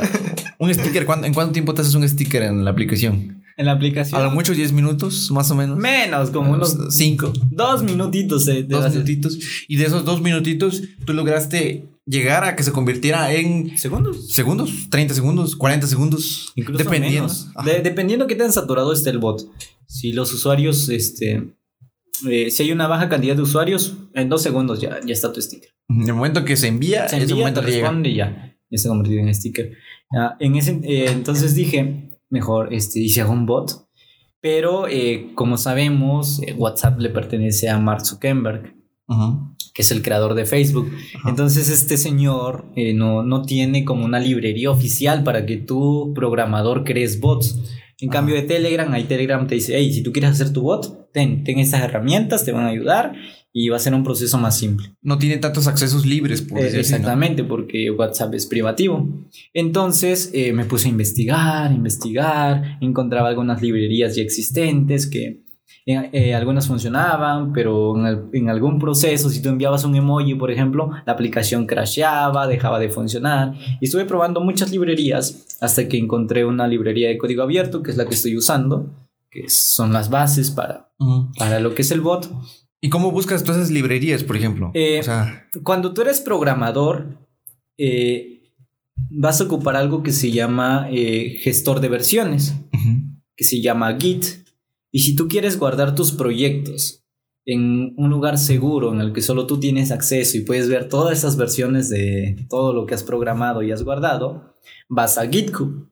[0.61, 1.05] un sticker.
[1.25, 3.43] ¿En cuánto tiempo te haces un sticker en la aplicación?
[3.57, 4.21] En la aplicación.
[4.21, 5.79] A lo mucho 10 minutos, más o menos.
[5.79, 7.33] Menos, como unos 5.
[7.51, 8.45] Dos minutitos.
[8.45, 9.39] De, dos minutitos.
[9.67, 13.77] Y de esos dos minutitos, tú lograste llegar a que se convirtiera en...
[13.79, 14.33] Segundos.
[14.33, 16.53] Segundos, 30 segundos, 40 segundos.
[16.55, 17.33] Incluso dependiendo.
[17.83, 19.43] dependiendo qué tan saturado esté el bot.
[19.87, 21.57] Si los usuarios, este
[22.29, 25.41] eh, si hay una baja cantidad de usuarios, en dos segundos ya, ya está tu
[25.41, 25.71] sticker.
[25.89, 29.21] En el momento que se envía, se envía, momento responde y ya, ya se convertido
[29.21, 29.73] en sticker.
[30.41, 33.87] en ese, eh, entonces dije, mejor, este, y hago un bot.
[34.41, 38.75] Pero eh, como sabemos, WhatsApp le pertenece a Mark Zuckerberg,
[39.75, 40.93] que es el creador de Facebook.
[41.27, 47.19] Entonces este señor no, no tiene como una librería oficial para que tu programador crees
[47.19, 47.59] bots.
[47.99, 51.11] En cambio de Telegram, ahí Telegram te dice, hey, si tú quieres hacer tu bot,
[51.13, 53.15] ten, ten estas herramientas, te van a ayudar
[53.59, 54.93] y va a ser un proceso más simple.
[55.01, 59.09] No tiene tantos accesos libres, por eh, Exactamente, porque WhatsApp es privativo.
[59.55, 65.43] Entonces eh, me puse a investigar, investigar, encontraba algunas librerías ya existentes que
[65.87, 67.95] eh, algunas funcionaban, pero
[68.31, 72.91] en, algún proceso, si tú enviabas un emoji, por ejemplo, la aplicación crasheaba, dejaba de
[72.91, 73.55] funcionar.
[73.81, 77.97] Y estuve probando muchas librerías hasta que encontré una librería de código abierto, que es
[77.97, 78.91] la que estoy usando,
[79.31, 80.91] que son las bases para,
[81.39, 82.31] para lo que es el bot.
[82.87, 84.71] ¿Y cómo buscas todas esas librerías, por ejemplo?
[84.73, 85.01] Eh,
[85.65, 87.19] cuando tú eres programador,
[87.77, 88.53] eh,
[89.11, 92.55] vas a ocupar algo que se llama gestor de versiones,
[93.37, 94.47] que se llama Git
[94.93, 97.05] y si tú quieres guardar tus proyectos
[97.45, 101.19] en un lugar seguro en el que solo tú tienes acceso y puedes ver todas
[101.19, 104.57] esas versiones de todo lo que has programado y has guardado,
[104.89, 105.91] vas a GitHub.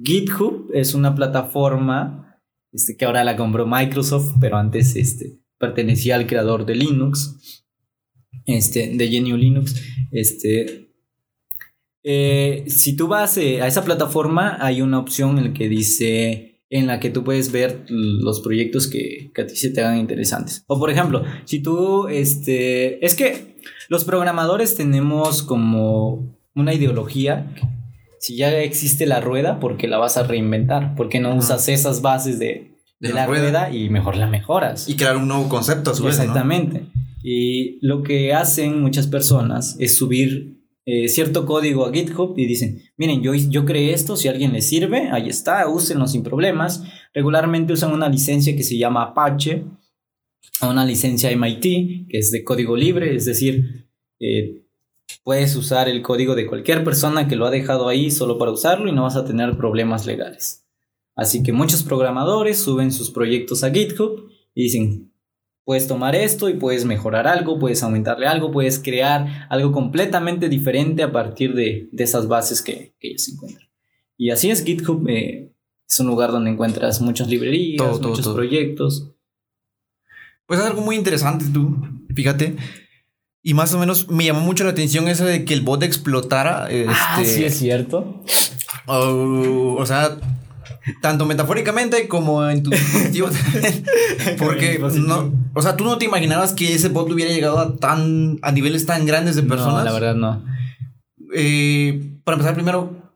[0.00, 2.40] GitHub es una plataforma
[2.72, 7.64] este, que ahora la compró Microsoft, pero antes este, pertenecía al creador de Linux,
[8.46, 9.74] este, de GNU Linux.
[10.10, 10.92] Este,
[12.02, 16.48] eh, si tú vas eh, a esa plataforma, hay una opción en la que dice
[16.70, 20.64] en la que tú puedes ver los proyectos que, a ti se te hagan interesantes.
[20.66, 23.56] O por ejemplo, si tú, este, es que
[23.88, 27.54] los programadores tenemos como una ideología,
[28.20, 30.94] si ya existe la rueda, ¿por qué la vas a reinventar?
[30.94, 32.67] ¿Por qué no usas esas bases de,
[33.00, 33.70] la, rueda.
[33.70, 34.88] y mejor la mejoras?
[34.88, 36.18] Y crear un nuevo concepto a su vez.
[36.18, 36.86] Exactamente.
[37.22, 42.82] Y lo que hacen muchas personas es subir eh, cierto código a GitHub y dicen,
[42.96, 46.82] miren, yo, yo creé esto, si a alguien le sirve, ahí está, úsenlo sin problemas.
[47.12, 49.64] Regularmente usan una licencia que se llama Apache,
[50.62, 53.86] o una licencia MIT, que es de código libre, es decir,
[54.18, 54.64] eh,
[55.22, 58.88] puedes usar el código de cualquier persona que lo ha dejado ahí solo para usarlo
[58.88, 60.67] y no vas a tener problemas legales.
[61.18, 65.08] Así que muchos programadores suben sus proyectos a GitHub y dicen,
[65.68, 71.02] Puedes tomar esto y puedes mejorar algo, puedes aumentarle algo, puedes crear algo completamente diferente
[71.02, 73.68] a partir de, esas bases que, que ellos encuentran.
[74.16, 75.52] Y así es GitHub, eh,
[75.86, 79.10] es un lugar donde encuentras muchas librerías, muchos proyectos.
[80.46, 81.76] Pues es algo muy interesante tú,
[82.14, 82.56] fíjate.
[83.42, 86.64] Y más o menos me llamó mucho la atención eso de que el bot explotara.
[86.64, 88.24] ah, este, sí es cierto.
[88.86, 90.16] o sea,
[91.00, 93.28] tanto metafóricamente como en tu dispositivo.
[94.38, 98.38] Porque no, o sea, tú no te imaginabas que ese bot hubiera llegado a tan
[98.42, 99.78] a niveles tan grandes de personas.
[99.78, 100.44] No, la verdad no.
[101.34, 103.12] Eh, para empezar primero,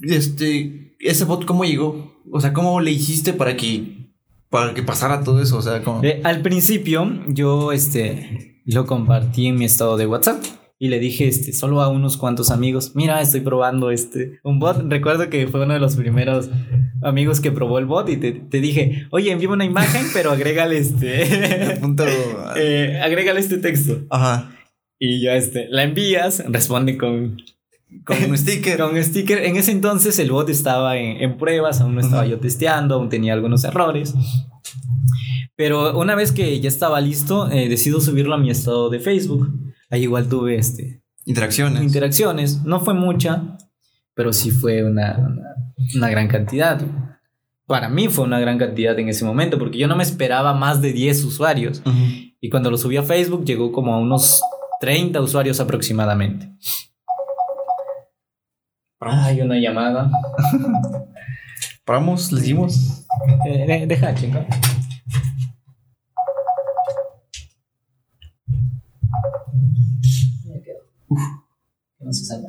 [0.00, 4.10] este, ese bot cómo llegó, o sea, cómo le hiciste para que
[4.50, 9.56] para que pasara todo eso, o sea, eh, al principio yo este lo compartí en
[9.56, 10.44] mi estado de WhatsApp
[10.82, 14.82] y le dije este, solo a unos cuantos amigos, mira, estoy probando este, un bot.
[14.88, 16.50] Recuerdo que fue uno de los primeros
[17.04, 21.76] amigos que probó el bot y te, dije, oye, envíame una imagen, pero agrégale este,
[21.80, 22.04] punto...
[22.56, 24.00] eh, agrégale este texto.
[24.10, 24.56] Ajá.
[24.98, 27.36] Y ya este, la envías, responde con...
[28.04, 28.76] Con un sticker.
[28.76, 29.38] con un sticker.
[29.44, 33.34] En ese entonces el bot estaba en, pruebas, aún no estaba yo testeando, aún tenía
[33.34, 34.14] algunos errores.
[35.54, 39.71] Pero una vez que ya estaba listo, eh, decido subirlo a mi estado de Facebook.
[39.92, 41.02] Ahí igual tuve este...
[41.26, 41.82] Interacciones.
[41.82, 42.64] Interacciones.
[42.64, 43.58] No fue mucha,
[44.14, 45.36] pero sí fue una,
[45.94, 46.80] una, gran cantidad.
[47.66, 50.80] Para mí fue una gran cantidad en ese momento, porque yo no me esperaba más
[50.80, 51.82] de 10 usuarios.
[52.40, 54.40] Y cuando lo subí a Facebook llegó como a unos
[54.80, 56.50] 30 usuarios aproximadamente.
[58.98, 60.10] Hay una llamada.
[61.84, 63.04] Paramos, le dimos.
[63.46, 64.46] Eh, deja, chinga.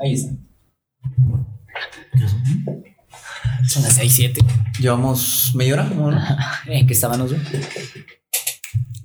[0.03, 0.34] Ahí está.
[3.68, 4.41] Son las 6, 7.
[4.80, 5.89] Llevamos media hora.
[5.89, 6.22] ¿cómo no?
[6.68, 7.32] ¿En qué estábamos?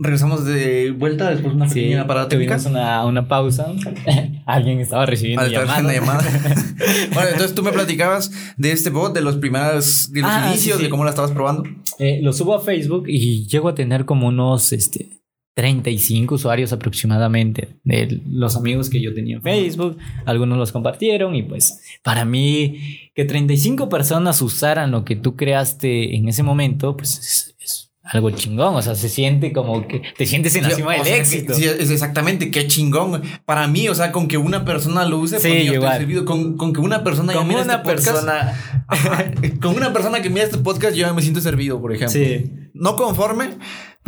[0.00, 3.72] Regresamos de vuelta después de una Sí, pequeña parada tuvimos una, una pausa.
[4.46, 5.82] Alguien estaba recibiendo Al llamada.
[7.14, 10.76] bueno, entonces tú me platicabas de este bot, de los primeros, de los Ah, inicios,
[10.76, 10.84] sí, sí.
[10.84, 11.64] de cómo la estabas probando.
[11.98, 15.08] Eh, lo subo a Facebook y llego a tener como unos este,
[15.58, 19.98] 35 usuarios aproximadamente de los amigos que yo tenía en Facebook.
[20.24, 26.14] Algunos los compartieron y pues para mí que 35 personas usaran lo que tú creaste
[26.14, 28.76] en ese momento, pues es, es algo chingón.
[28.76, 31.54] O sea, se siente como que te sientes en la cima O del sea, éxito.
[31.54, 33.22] Sí, es exactamente, qué chingón.
[33.44, 36.24] Para mí, o sea, con que una persona lo use, Sí, mí ya estoy servido.
[36.24, 38.84] Con, con que una persona mire una este podcast, persona.
[38.86, 39.24] Ajá.
[39.60, 42.16] con una persona que mira este podcast, yo me siento servido, por ejemplo.
[42.16, 42.48] Sí.
[42.74, 43.50] No conforme,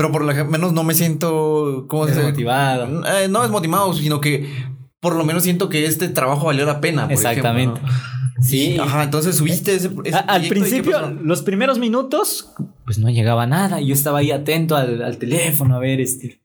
[0.01, 1.85] pero por lo menos no me siento.
[1.89, 2.23] ¿Cómo se dice?
[2.23, 3.05] Desmotivado.
[3.07, 4.49] Eh, no desmotivado, sino que
[4.99, 7.03] por lo menos siento que este trabajo valió la pena.
[7.03, 7.81] por Exactamente.
[7.81, 7.99] ejemplo,
[8.37, 8.43] ¿no?
[8.43, 8.79] Sí.
[8.81, 9.91] Ajá, entonces subiste ese.
[10.05, 12.51] ese A- al y ¿qué principio, los primeros minutos,
[12.87, 13.81] pues no llegaba nada.
[13.83, 16.41] Yo estaba ahí atento al, al teléfono a ver este,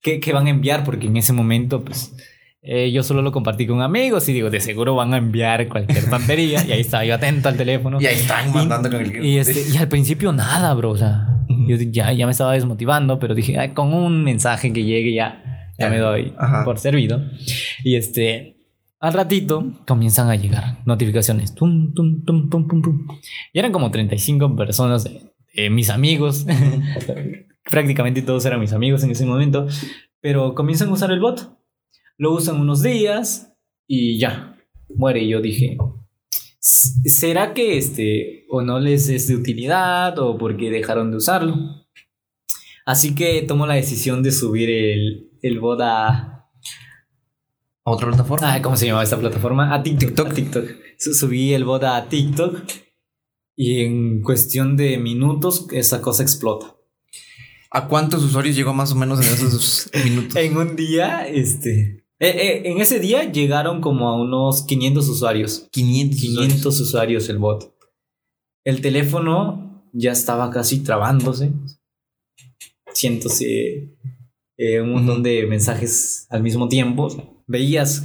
[0.00, 2.14] qué, qué van a enviar, porque en ese momento, pues
[2.62, 6.08] eh, yo solo lo compartí con amigos y digo, de seguro van a enviar cualquier
[6.08, 6.64] tontería.
[6.66, 8.00] y ahí estaba yo atento al teléfono.
[8.00, 9.22] Y ahí están mandando con el.
[9.22, 10.92] Y, este, y al principio nada, bro.
[10.92, 11.28] O sea.
[11.66, 15.42] Yo ya, ya me estaba desmotivando, pero dije, "Ay, con un mensaje que llegue ya,
[15.78, 16.64] ya me doy Ajá.
[16.64, 17.20] por servido.
[17.82, 18.56] Y este,
[19.00, 21.54] al ratito comienzan a llegar notificaciones.
[21.54, 23.06] Tum, tum, tum, pum, pum.
[23.52, 25.20] Y eran como 35 personas de,
[25.54, 26.46] de mis amigos.
[27.70, 29.66] Prácticamente todos eran mis amigos en ese momento.
[30.20, 31.58] Pero comienzan a usar el bot.
[32.16, 33.52] Lo usan unos días
[33.86, 34.56] y ya,
[34.88, 35.22] muere.
[35.22, 35.76] Y yo dije,
[37.04, 41.56] ¿será que este o no les es de utilidad o porque dejaron de usarlo?
[42.86, 46.30] Así que tomo la decisión de subir el, el bot a,
[47.86, 48.54] ¿A otra plataforma?
[48.54, 49.74] Ah, ¿cómo se llama esta plataforma?
[49.74, 50.06] A TikTok.
[50.08, 50.30] TikTok.
[50.30, 50.64] a TikTok.
[50.98, 52.62] Su- Subí el bot a TikTok
[53.56, 56.74] y en cuestión de minutos esa cosa explota.
[57.70, 60.36] ¿A cuántos usuarios llegó más o menos en esos minutos?
[60.36, 62.03] En un día, este...
[62.24, 65.68] eh, eh, en ese día llegaron como a unos 500 usuarios.
[65.70, 66.20] 500.
[66.20, 67.74] 500 usuarios el bot.
[68.64, 71.52] El teléfono ya estaba casi trabándose.
[72.92, 73.96] Siéntose
[74.56, 77.42] eh, un montón de mensajes al mismo tiempo.
[77.46, 78.04] Veías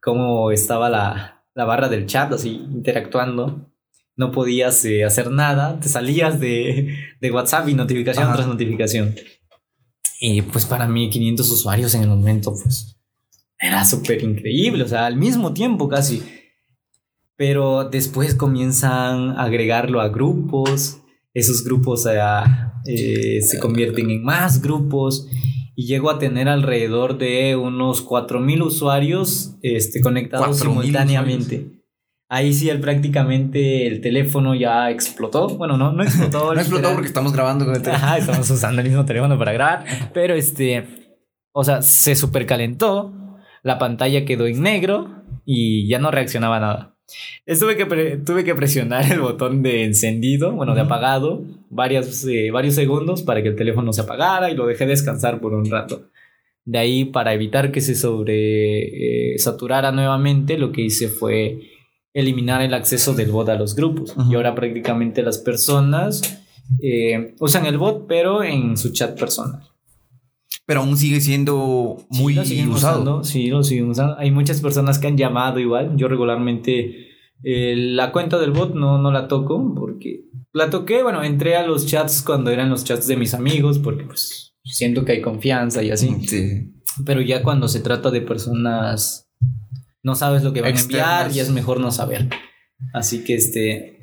[0.00, 3.70] cómo estaba la, la barra del chat así interactuando.
[4.16, 5.80] No podías hacer nada.
[5.80, 8.36] Te salías de, de WhatsApp y notificación Ajá.
[8.36, 9.14] tras notificación.
[10.20, 12.94] Y pues para mí 500 usuarios en el momento pues
[13.64, 14.84] era súper increíble.
[14.84, 16.22] O sea, al mismo tiempo casi.
[17.36, 21.00] Pero después comienzan a agregarlo a grupos.
[21.32, 22.20] Esos grupos eh,
[22.86, 25.26] eh, se convierten en más grupos.
[25.74, 31.74] Y llego a tener alrededor de unos 4.000 usuarios este, conectados 4,000 simultáneamente.
[32.28, 35.48] Ahí sí, el, prácticamente el teléfono ya explotó.
[35.48, 36.44] Bueno, no, no explotó.
[36.54, 38.06] No explotó porque estamos grabando con el teléfono.
[38.06, 39.84] Ajá, estamos usando el mismo teléfono para grabar.
[40.12, 40.86] Pero este,
[41.52, 43.23] o sea, se supercalentó.
[43.64, 45.08] La pantalla quedó en negro
[45.44, 46.94] y ya no reaccionaba nada.
[47.44, 52.50] Estuve que pre- tuve que presionar el botón de encendido, bueno, de apagado, varias, eh,
[52.52, 56.10] varios segundos para que el teléfono se apagara y lo dejé descansar por un rato.
[56.66, 61.58] De ahí, para evitar que se sobre eh, saturara nuevamente, lo que hice fue
[62.14, 64.14] eliminar el acceso del bot a los grupos.
[64.30, 66.42] Y ahora prácticamente las personas
[66.82, 69.60] eh, usan el bot, pero en su chat personal.
[70.66, 72.72] Pero aún sigue siendo muy Sí, usado.
[73.02, 74.16] usando, sí, lo siguen usando.
[74.18, 75.94] Hay muchas personas que han llamado igual.
[75.96, 77.08] Yo regularmente
[77.42, 81.66] eh, la cuenta del bot no, no la toco porque la toqué, bueno, entré a
[81.66, 85.82] los chats cuando eran los chats de mis amigos porque pues siento que hay confianza
[85.82, 86.16] y así.
[86.26, 86.72] Sí.
[87.04, 89.28] Pero ya cuando se trata de personas
[90.02, 92.28] no sabes lo que van a enviar y es mejor no saber.
[92.94, 93.98] Así que este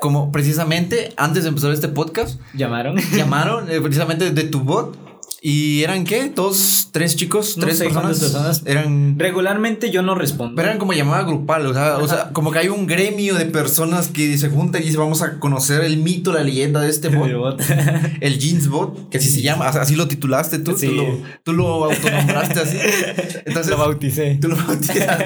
[0.00, 2.96] Como precisamente antes de empezar este podcast, llamaron.
[3.16, 5.03] llamaron eh, precisamente de tu bot.
[5.46, 6.32] ¿Y eran qué?
[6.34, 7.58] ¿Dos, tres chicos?
[7.58, 8.62] No ¿Tres sé personas?
[8.64, 9.18] Eran.
[9.18, 10.54] Regularmente yo no respondo.
[10.56, 13.44] Pero eran como llamada grupal, o sea, o sea, como que hay un gremio de
[13.44, 17.08] personas que se juntan y dice vamos a conocer el mito, la leyenda de este
[17.10, 17.26] bot.
[17.28, 17.60] El bot.
[18.22, 20.86] El Jeans Bot, que así se llama, así lo titulaste tú, Sí.
[20.86, 22.78] tú, lo, tú lo autonombraste así.
[23.44, 24.38] Entonces, Lo bauticé.
[24.40, 25.24] tú lo bautizaste.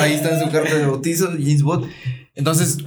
[0.00, 1.86] Ahí está en su carta de bautizo, Jeans Bot.
[2.34, 2.78] Entonces,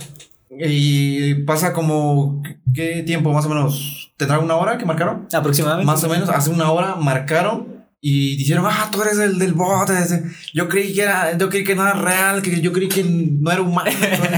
[0.59, 2.41] y pasa como,
[2.73, 4.13] ¿qué tiempo más o menos?
[4.17, 5.27] ¿Tendrá una hora que marcaron?
[5.33, 5.85] Aproximadamente.
[5.85, 9.89] Más o menos, hace una hora marcaron y dijeron, ah, tú eres el del bot.
[9.89, 10.23] ese".
[10.53, 13.51] Yo creí que era, yo creí que no era real, que yo creí que no
[13.51, 13.89] era humano,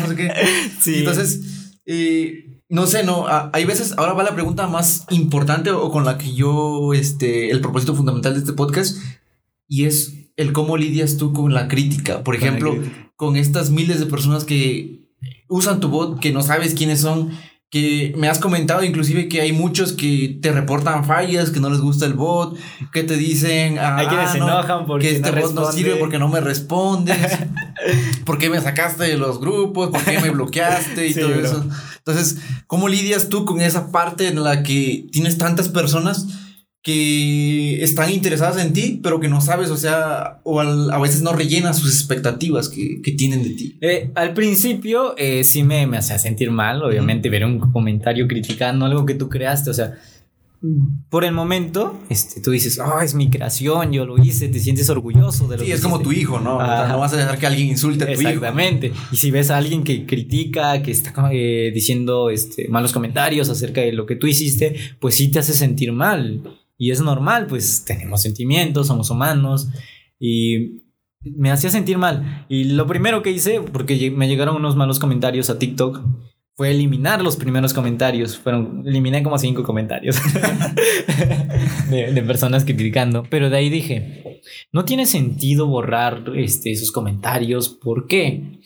[0.01, 0.31] no sé qué.
[0.81, 0.95] Sí.
[0.99, 5.91] Entonces, eh, no sé, no, a- hay veces, ahora va la pregunta más importante o
[5.91, 8.97] con la que yo, este, el propósito fundamental de este podcast,
[9.67, 12.23] y es, el cómo lidias tú con la crítica.
[12.23, 12.75] Por ejemplo,
[13.15, 15.06] con estas miles de personas que
[15.47, 17.31] usan tu bot, que no sabes quiénes son,
[17.69, 21.81] que me has comentado inclusive que hay muchos que te reportan fallas, que no les
[21.81, 22.57] gusta el bot,
[22.93, 26.17] que te dicen, ah, hay quienes se enojan porque que este bot no sirve porque
[26.17, 27.37] no me respondes,
[28.25, 31.65] por qué me sacaste de los grupos, por qué me bloqueaste y todo eso.
[31.97, 32.37] Entonces,
[32.67, 36.27] ¿cómo lidias tú con esa parte en la que tienes tantas personas?
[36.87, 41.33] Que están interesadas en ti, pero que no sabes, o sea, o a veces no
[41.33, 43.77] rellenan sus expectativas que, tienen de ti.
[43.81, 48.85] Eh, al principio eh, sí me, me hacía sentir mal, obviamente, ver un comentario criticando
[48.85, 49.95] algo que tú creaste, o sea,
[51.09, 54.89] por el momento, este, tú dices, oh, es mi creación, yo lo hice, te sientes
[54.89, 56.53] orgulloso de lo sí, es como tu hijo, ¿no?
[56.53, 58.29] no vas a dejar que alguien insulte a tu hijo.
[58.29, 58.93] Exactamente.
[59.11, 63.81] Y si ves a alguien que critica, que está eh, diciendo este, malos comentarios acerca
[63.81, 66.43] de lo que tú hiciste, pues sí te hace sentir mal.
[66.77, 69.69] Y es normal, pues tenemos sentimientos, somos humanos
[70.19, 70.83] y
[71.21, 72.45] me hacía sentir mal.
[72.49, 76.01] Y lo primero que hice, porque me llegaron unos malos comentarios a TikTok,
[76.57, 78.35] fue eliminar los primeros comentarios.
[78.35, 80.17] Fueron, eliminé como cinco comentarios
[81.89, 83.23] de, personas criticando.
[83.29, 87.69] Pero de ahí dije, no tiene sentido borrar este, esos comentarios.
[87.69, 88.59] ¿Por qué?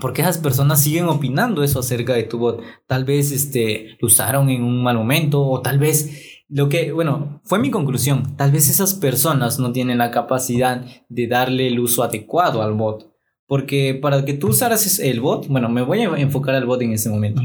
[0.00, 2.62] Porque esas personas siguen opinando eso acerca de tu bot.
[2.86, 7.40] Tal vez este, lo usaron en un mal momento o tal vez lo que, bueno,
[7.44, 8.36] fue mi conclusión.
[8.36, 13.12] Tal vez esas personas no tienen la capacidad de darle el uso adecuado al bot.
[13.46, 16.92] Porque para que tú usaras el bot, bueno, me voy a enfocar al bot en
[16.92, 17.42] este momento.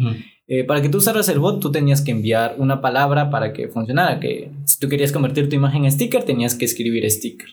[0.48, 3.68] Eh, para que tú usaras el bot, tú tenías que enviar una palabra para que
[3.68, 4.20] funcionara.
[4.20, 7.50] Que si tú querías convertir tu imagen en sticker, tenías que escribir sticker.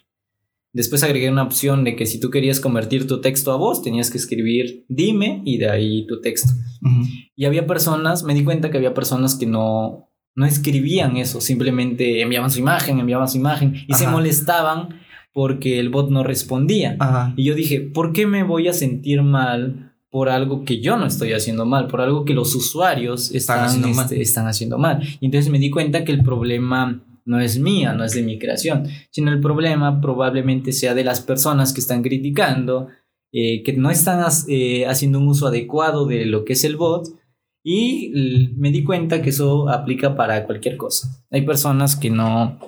[0.72, 4.10] Después agregué una opción de que si tú querías convertir tu texto a voz, tenías
[4.10, 6.52] que escribir dime y de ahí tu texto.
[7.34, 10.05] Y había personas, me di cuenta que había personas que no,
[10.36, 15.00] no escribían eso, simplemente enviaban su imagen, enviaban su imagen y se molestaban
[15.32, 16.96] porque el bot no respondía.
[17.36, 21.06] Y yo dije, ¿por qué me voy a sentir mal por algo que yo no
[21.06, 24.04] estoy haciendo mal, por algo que los usuarios están, haciendo, mal.
[24.04, 25.02] Este, están haciendo mal?
[25.20, 28.38] Y entonces me di cuenta que el problema no es mía, no es de mi
[28.38, 32.88] creación, sino el problema probablemente sea de las personas que están criticando,
[33.32, 37.08] eh, que no están eh, haciendo un uso adecuado de lo que es el bot
[37.68, 41.26] y me di cuenta que eso aplica para cualquier cosa.
[41.32, 42.60] Hay personas que no,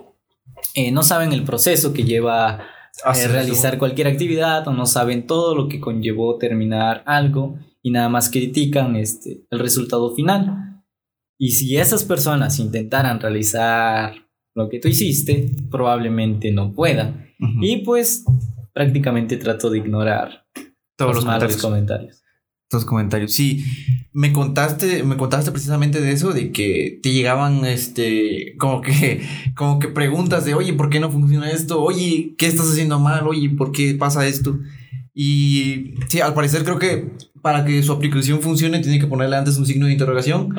[0.74, 2.64] eh, no saben el proceso que lleva
[3.04, 7.92] a eh, realizar cualquier actividad o no saben todo lo que conllevó terminar algo y
[7.92, 10.82] nada más critican este, el resultado final.
[11.38, 14.14] Y si esas personas intentaran realizar
[14.56, 17.28] lo que tú hiciste, probablemente no puedan.
[17.60, 18.24] Y pues
[18.74, 20.44] prácticamente trato de ignorar
[20.96, 22.24] todos los, malos comentarios.
[22.68, 23.32] Tus comentarios.
[23.32, 23.64] Sí,
[24.12, 29.22] me contaste, me contaste precisamente de eso, de que te llegaban, este, como que,
[29.56, 31.82] como que preguntas de, oye, ¿por qué no funciona esto?
[31.82, 33.26] Oye, ¿qué estás haciendo mal?
[33.26, 34.58] Oye, ¿por qué pasa esto?
[35.14, 37.10] Y sí, al parecer creo que
[37.42, 40.54] para que su aplicación funcione tiene que ponerle antes un signo de interrogación.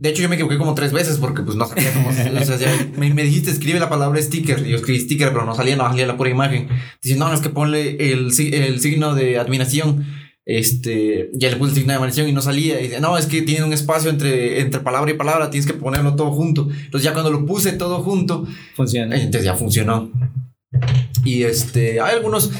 [0.00, 2.10] De hecho, yo me equivoqué como tres veces porque pues no sabía cómo.
[2.10, 4.64] o me, me, dijiste escribe la palabra sticker.
[4.64, 6.68] Y yo escribí sticker, pero no salía, no salía la pura imagen.
[7.02, 10.06] Dice, no, no es que ponle el, el signo de admiración
[10.48, 12.80] este, ya le puse el signo de maldición y no salía.
[12.80, 15.74] Y dice, no, es que tiene un espacio entre, entre palabra y palabra, tienes que
[15.76, 16.68] ponerlo todo junto.
[16.70, 19.14] Entonces ya cuando lo puse todo junto, funciona.
[19.14, 20.10] Eh, entonces ya funcionó.
[21.22, 22.50] Y este, hay algunos,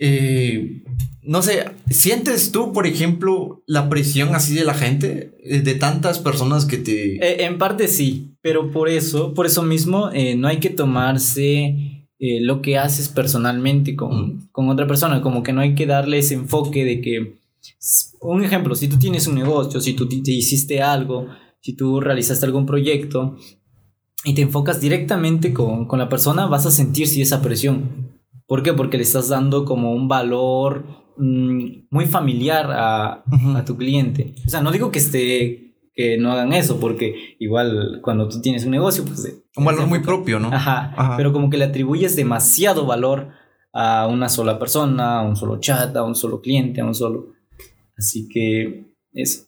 [0.00, 0.82] eh,
[1.20, 6.20] no sé, ¿sientes tú, por ejemplo, la presión así de la gente, eh, de tantas
[6.20, 7.44] personas que te...
[7.44, 12.62] en parte sí, pero por eso, por eso mismo, no hay que tomarse eh, lo
[12.62, 16.84] que haces personalmente con, con, otra persona, como que no hay que darle ese enfoque
[16.84, 17.38] de que,
[18.20, 21.28] un ejemplo, si tú tienes un negocio, si tú te hiciste algo,
[21.60, 23.36] si tú realizaste algún proyecto
[24.24, 28.18] y te enfocas directamente con, con la persona, vas a sentir si esa presión.
[28.46, 28.72] ¿Por qué?
[28.72, 30.86] Porque le estás dando como un valor
[31.18, 33.22] mm, muy familiar a,
[33.56, 34.34] a, tu cliente.
[34.46, 35.67] O sea, no digo que esté
[35.98, 39.34] que no hagan eso, porque igual cuando tú tienes un negocio, pues...
[39.56, 40.48] Un valor muy propio, ¿no?
[40.52, 43.30] Ajá, Pero como que le atribuyes demasiado valor
[43.72, 47.32] a una sola persona, a un solo chat, a un solo cliente, a un solo...
[47.96, 49.46] Así que eso.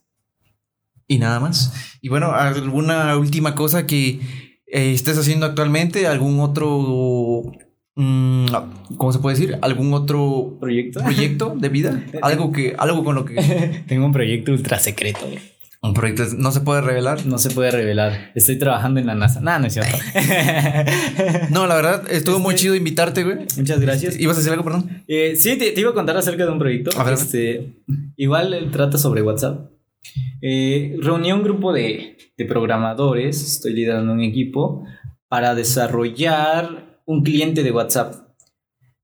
[1.07, 1.72] Y nada más.
[2.01, 4.18] Y bueno, ¿alguna última cosa que
[4.66, 6.09] eh, estés haciendo actualmente?
[6.09, 7.53] ¿Algún otro...
[7.94, 8.46] Mm,
[8.96, 9.57] ¿Cómo se puede decir?
[9.62, 10.98] ¿Algún otro proyecto?
[11.01, 12.05] ¿Proyecto de vida?
[12.22, 13.34] algo que, algo con lo que.
[13.86, 15.20] Tengo un proyecto ultra secreto.
[15.83, 17.24] Un proyecto no se puede revelar.
[17.24, 18.33] No se puede revelar.
[18.35, 19.41] Estoy trabajando en la NASA.
[19.41, 19.97] Nada, no es cierto.
[21.51, 23.39] no, la verdad, estuvo muy chido invitarte, güey.
[23.57, 24.20] Muchas gracias.
[24.20, 25.03] ¿Ibas a decir algo, perdón?
[25.09, 26.91] Eh, sí, te, iba a contar acerca de un proyecto.
[27.01, 27.14] A ver.
[27.14, 27.72] Este,
[28.16, 29.70] igual trata sobre WhatsApp.
[30.43, 34.85] Eh, reuní un grupo de, de programadores, estoy liderando un equipo,
[35.28, 38.14] para desarrollar un cliente de WhatsApp.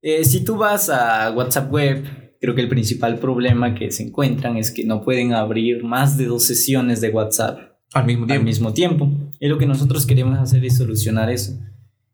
[0.01, 4.57] Eh, si tú vas a WhatsApp Web, creo que el principal problema que se encuentran
[4.57, 7.59] es que no pueden abrir más de dos sesiones de WhatsApp
[7.93, 8.39] al mismo tiempo.
[8.39, 9.09] Al mismo tiempo.
[9.39, 11.57] Y lo que nosotros queremos hacer es solucionar eso.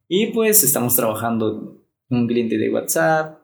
[0.08, 3.40] Y pues estamos trabajando un cliente de WhatsApp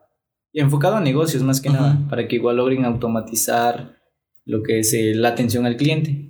[0.53, 3.97] enfocado a negocios más que nada, para que igual logren automatizar
[4.45, 6.29] lo que es eh, la atención al cliente.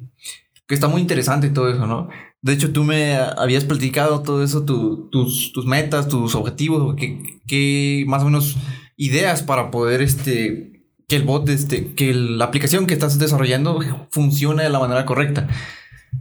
[0.67, 2.09] Que está muy interesante todo eso, ¿no?
[2.41, 8.21] De hecho, tú me habías platicado todo eso, tus, tus metas, tus objetivos, que, más
[8.21, 8.55] o menos
[8.99, 13.79] ideas para poder este, que el bot, este, que la aplicación que estás desarrollando
[14.11, 15.47] funcione de la manera correcta.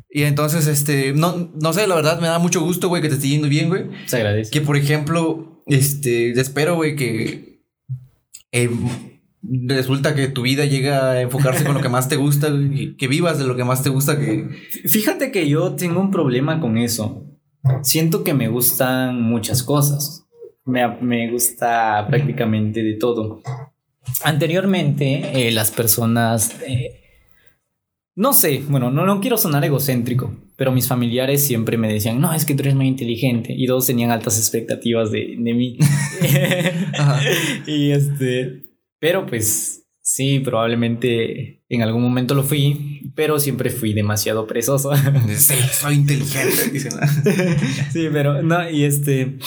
[0.08, 3.16] Y entonces, este, no, no sé, la verdad me da mucho gusto, güey, que te
[3.16, 3.86] esté yendo bien, güey.
[4.06, 4.50] Se agradece.
[4.52, 7.62] Que, por ejemplo, este, espero, güey, que
[8.52, 8.70] eh,
[9.42, 12.48] resulta que tu vida llega a enfocarse con lo que más te gusta,
[12.96, 14.20] que vivas de lo que más te gusta.
[14.20, 14.48] Que...
[14.86, 17.24] Fíjate que yo tengo un problema con eso.
[17.82, 20.27] Siento que me gustan muchas cosas.
[20.68, 23.42] Me, gusta prácticamente de todo.
[24.22, 26.60] Anteriormente, eh, las personas...
[26.66, 27.00] Eh,
[28.14, 32.34] no sé, bueno, no, no quiero sonar egocéntrico, pero mis familiares siempre me decían, no,
[32.34, 33.54] es que tú eres muy inteligente.
[33.56, 35.78] Y todos tenían altas expectativas de, de mí.
[37.66, 38.64] y este,
[38.98, 44.90] pero pues sí, probablemente en algún momento lo fui, pero siempre fui demasiado presoso.
[45.36, 46.90] sí, soy inteligente.
[47.92, 49.38] sí, pero no, y este...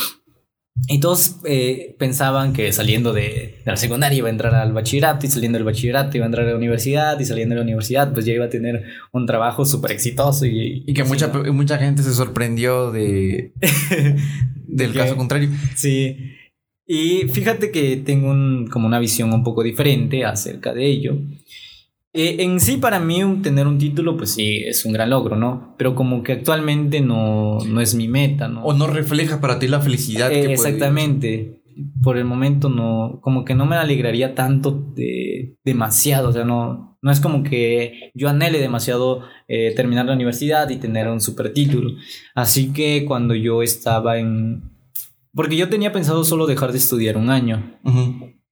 [0.88, 5.30] Y todos eh, pensaban que saliendo de, la secundaria iba a entrar al bachillerato y
[5.30, 8.26] saliendo del bachillerato iba a entrar a la universidad y saliendo de la universidad pues
[8.26, 12.14] ya iba a tener un trabajo súper exitoso y, y que mucha, mucha gente se
[12.14, 13.54] sorprendió de
[14.68, 15.50] del caso contrario.
[15.76, 16.36] Sí.
[16.88, 21.18] Y fíjate que tengo un, como una visión un poco diferente acerca de ello.
[22.14, 25.76] Eh, en sí, para mí, tener un título, pues sí, es un gran logro, ¿no?
[25.78, 28.64] Pero como que actualmente no, no es mi meta, ¿no?
[28.64, 30.30] O no refleja para ti la felicidad.
[30.30, 31.62] que exactamente.
[32.04, 36.98] Por el momento no, como que no me alegraría tanto de, demasiado, o sea, no,
[37.02, 41.54] no es como que yo anhele demasiado eh, terminar la universidad y tener un super
[41.54, 41.92] título.
[42.36, 44.72] Así que cuando yo estaba en,
[45.34, 47.80] porque yo tenía pensado solo dejar de estudiar un año.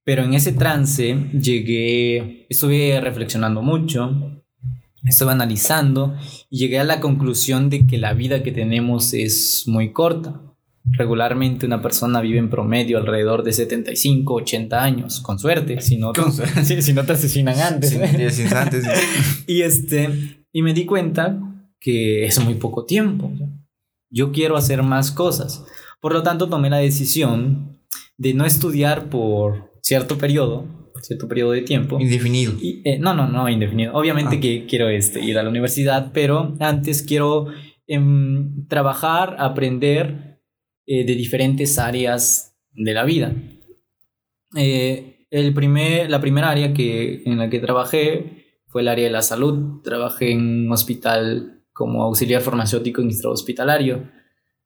[0.04, 4.42] Pero en ese trance llegué, estuve reflexionando mucho,
[5.04, 6.16] estuve analizando
[6.48, 10.40] y llegué a la conclusión de que la vida que tenemos es muy corta.
[10.84, 16.12] Regularmente una persona vive en promedio alrededor de 75, 80 años, con suerte, si no,
[16.64, 17.94] si, no te asesinan antes.
[18.52, 18.84] antes
[19.46, 21.38] y, este, y me di cuenta
[21.78, 23.30] que es muy poco tiempo.
[24.10, 25.64] Yo quiero hacer más cosas.
[26.00, 27.78] Por lo tanto, tomé la decisión
[28.16, 31.98] de no estudiar por cierto periodo, cierto periodo de tiempo.
[32.00, 32.52] Indefinido.
[32.62, 33.94] Eh, no, no, no, indefinido.
[33.94, 34.40] Obviamente ah.
[34.40, 37.46] que quiero este, ir a la universidad, pero antes quiero
[37.86, 40.40] em, trabajar, aprender
[40.86, 43.34] eh, de diferentes áreas de la vida.
[44.56, 49.12] Eh, el primer, la primera área que, en la que trabajé fue el área de
[49.12, 49.80] la salud.
[49.82, 54.10] Trabajé en un hospital como auxiliar farmacéutico en hospitalario.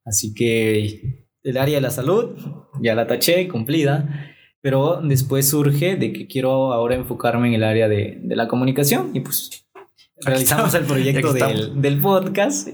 [0.04, 2.36] Así que el área de la salud,
[2.82, 4.33] ya la taché, cumplida,
[4.64, 9.10] pero después surge de que quiero ahora enfocarme en el área de, de la comunicación
[9.12, 9.50] y pues
[10.22, 12.68] realizamos el proyecto del, del, podcast,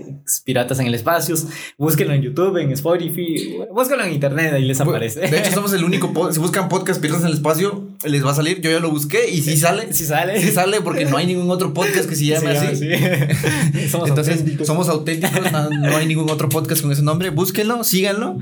[0.44, 1.34] Piratas en el Espacio.
[1.76, 5.18] Búsquenlo en YouTube, en Spotify, búsquenlo en internet, ahí les aparece.
[5.18, 8.34] De hecho, somos el único, si buscan podcast Piratas en el Espacio, les va a
[8.34, 8.60] salir.
[8.60, 9.92] Yo ya lo busqué y sí sale.
[9.92, 10.40] Sí sale.
[10.40, 12.88] Sí sale porque no hay ningún otro podcast que se llame así.
[14.06, 17.30] Entonces, somos auténticos, no hay ningún otro podcast con ese nombre.
[17.30, 18.38] Búsquenlo, síganlo.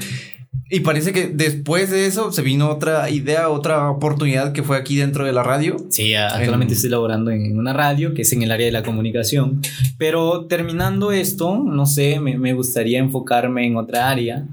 [0.71, 4.97] Y parece que después de eso se vino otra idea, otra oportunidad que fue aquí
[4.97, 5.77] dentro de la radio.
[5.89, 9.63] Sí, actualmente estoy laborando en una radio que es en el área de la comunicación.
[9.97, 14.47] Pero terminando esto, no sé, me, gustaría enfocarme en otra área.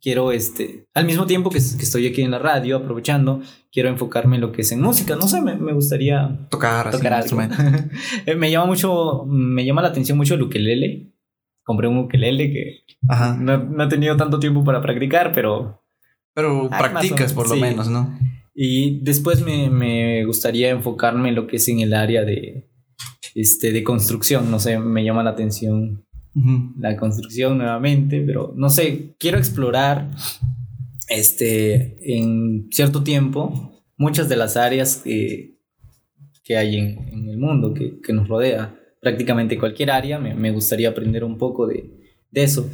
[0.00, 4.40] Quiero, este, al mismo tiempo que, estoy aquí en la radio, aprovechando, quiero enfocarme en
[4.40, 5.16] lo que es en música.
[5.16, 7.38] No sé, me, gustaría tocar, tocar algo.
[8.26, 11.09] Eh, me llama mucho, me llama la atención mucho el ukelele
[11.62, 12.84] compré un ukelele que
[13.38, 15.82] No, he tenido tanto tiempo para practicar, pero...
[16.34, 18.16] Pero practicas por lo menos, ¿no?
[18.54, 22.68] Y después me, gustaría enfocarme en lo que es en el área de,
[23.34, 26.04] este, de construcción, no sé, me llama la atención
[26.78, 30.10] la construcción nuevamente, pero no sé, quiero explorar
[31.08, 35.58] este, en cierto tiempo muchas de las áreas que,
[36.44, 41.24] que hay en, el mundo, que, que nos rodea prácticamente cualquier área, me, gustaría aprender
[41.24, 41.90] un poco de,
[42.32, 42.68] eso,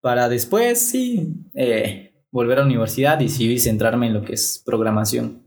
[0.00, 4.62] para después, sí, eh, volver a la universidad y sí centrarme en lo que es
[4.64, 5.42] programación.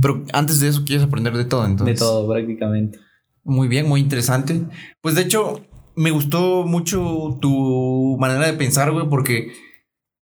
[0.00, 1.98] Pero antes de eso quieres aprender de todo, entonces.
[1.98, 2.98] De todo, prácticamente.
[3.42, 4.62] Muy bien, muy interesante.
[5.00, 5.64] Pues de hecho,
[5.96, 9.52] me gustó mucho tu manera de pensar, güey, porque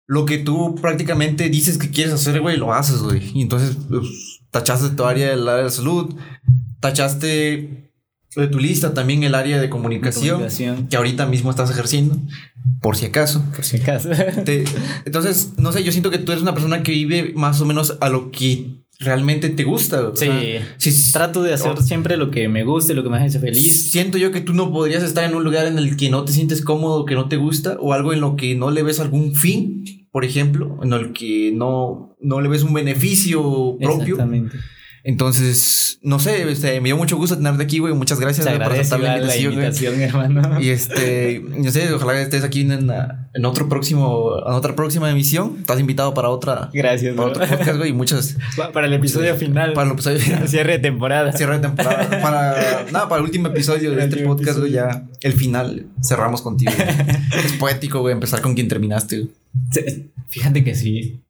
[0.06, 3.30] lo que tú prácticamente dices que quieres hacer, güey, lo haces, güey.
[3.34, 6.14] Y entonces pues, tachaste tu área del área de salud,
[6.80, 7.91] tachaste
[8.40, 10.88] de tu lista también el área de comunicación, Comunicación.
[10.88, 12.16] que ahorita mismo estás ejerciendo,
[12.80, 13.44] por si acaso.
[13.54, 14.08] Por si acaso.
[14.44, 14.64] Te-
[15.04, 17.98] entonces, no sé, yo siento que tú eres una persona que vive más o menos
[18.00, 20.08] a lo que realmente te gusta.
[20.08, 20.26] o Sí.
[20.26, 23.90] sea, sí, Trato de hacer siempre lo que me guste, lo que me hace feliz.
[23.90, 26.32] Siento yo que tú no podrías estar en un lugar en el que no te
[26.32, 29.34] sientes cómodo, que no te gusta, o algo en lo que no le ves algún
[29.34, 34.14] fin, por ejemplo, en el que no, no le ves un beneficio propio.
[34.14, 34.56] Exactamente.
[35.04, 37.92] Entonces, no sé, este, me dio mucho gusto tenerte aquí, güey.
[37.94, 40.00] Muchas gracias güey, por aceptar la invitación.
[40.00, 40.60] hermano.
[40.60, 42.90] Y este, no sé, ojalá estés aquí en,
[43.34, 45.56] en otro próximo, en otra próxima emisión.
[45.60, 47.90] Estás invitado para otra, Gracias, para otro podcast, güey.
[47.90, 49.72] Y muchas Pa- Para el episodio final.
[49.72, 51.32] para el episodio Cierre de temporada.
[51.32, 52.20] cierre de temporada.
[52.22, 54.72] Para nada, para el último episodio de este podcast, güey.
[54.72, 56.72] Ya el final cerramos contigo.
[56.76, 56.88] güey.
[57.44, 59.18] es poético, güey, empezar con quien terminaste.
[59.18, 59.30] güey.
[60.28, 61.21] Fíjate que sí.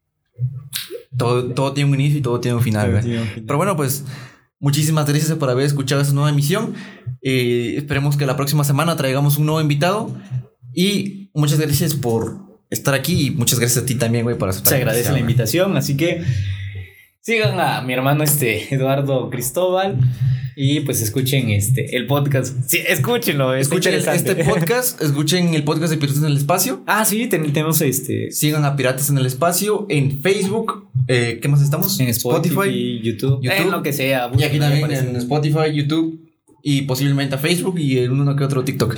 [1.16, 3.18] Todo, todo tiene un inicio y todo tiene un final, güey.
[3.46, 4.04] Pero bueno, pues
[4.58, 6.74] muchísimas gracias por haber escuchado esta nueva emisión.
[7.20, 10.14] Eh, esperemos que la próxima semana traigamos un nuevo invitado.
[10.74, 14.70] Y muchas gracias por estar aquí y muchas gracias a ti también, güey, por aceptar
[14.70, 16.22] Se agradece la invitación, así que
[17.22, 19.96] sigan a mi hermano este Eduardo Cristóbal
[20.54, 22.54] y pues escuchen este el podcast.
[22.68, 26.82] Sí, escúchenlo, Escuchen este podcast, escuchen el podcast de Piratas en el Espacio.
[26.86, 30.90] Ah, sí, ten- tenemos este Sigan a Piratas en el Espacio en Facebook.
[31.08, 31.98] Eh, ¿Qué más estamos?
[32.00, 33.50] en Spotify, YouTube, YouTube.
[33.60, 34.30] en lo que sea.
[34.36, 36.20] Y aquí también en Spotify, YouTube
[36.62, 38.96] y posiblemente a Facebook y en uno que otro TikTok.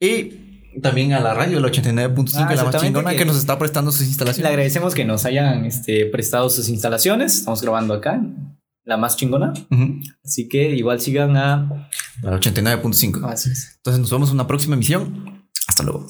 [0.00, 0.47] Y
[0.82, 3.90] también a la radio, el 89.5, Ah, la más chingona, que, que- nos está prestando
[3.90, 4.50] sus Le instalaciones.
[4.50, 7.34] agradecemos que nos hayan este, prestado sus instalaciones.
[7.38, 8.20] Estamos grabando acá,
[8.84, 9.52] la más chingona.
[10.24, 11.88] Así que igual sigan a.
[12.24, 13.24] Al 89.5.
[13.30, 13.74] Así es.
[13.76, 15.48] Entonces nos vemos en una próxima emisión.
[15.66, 16.06] Hasta luego.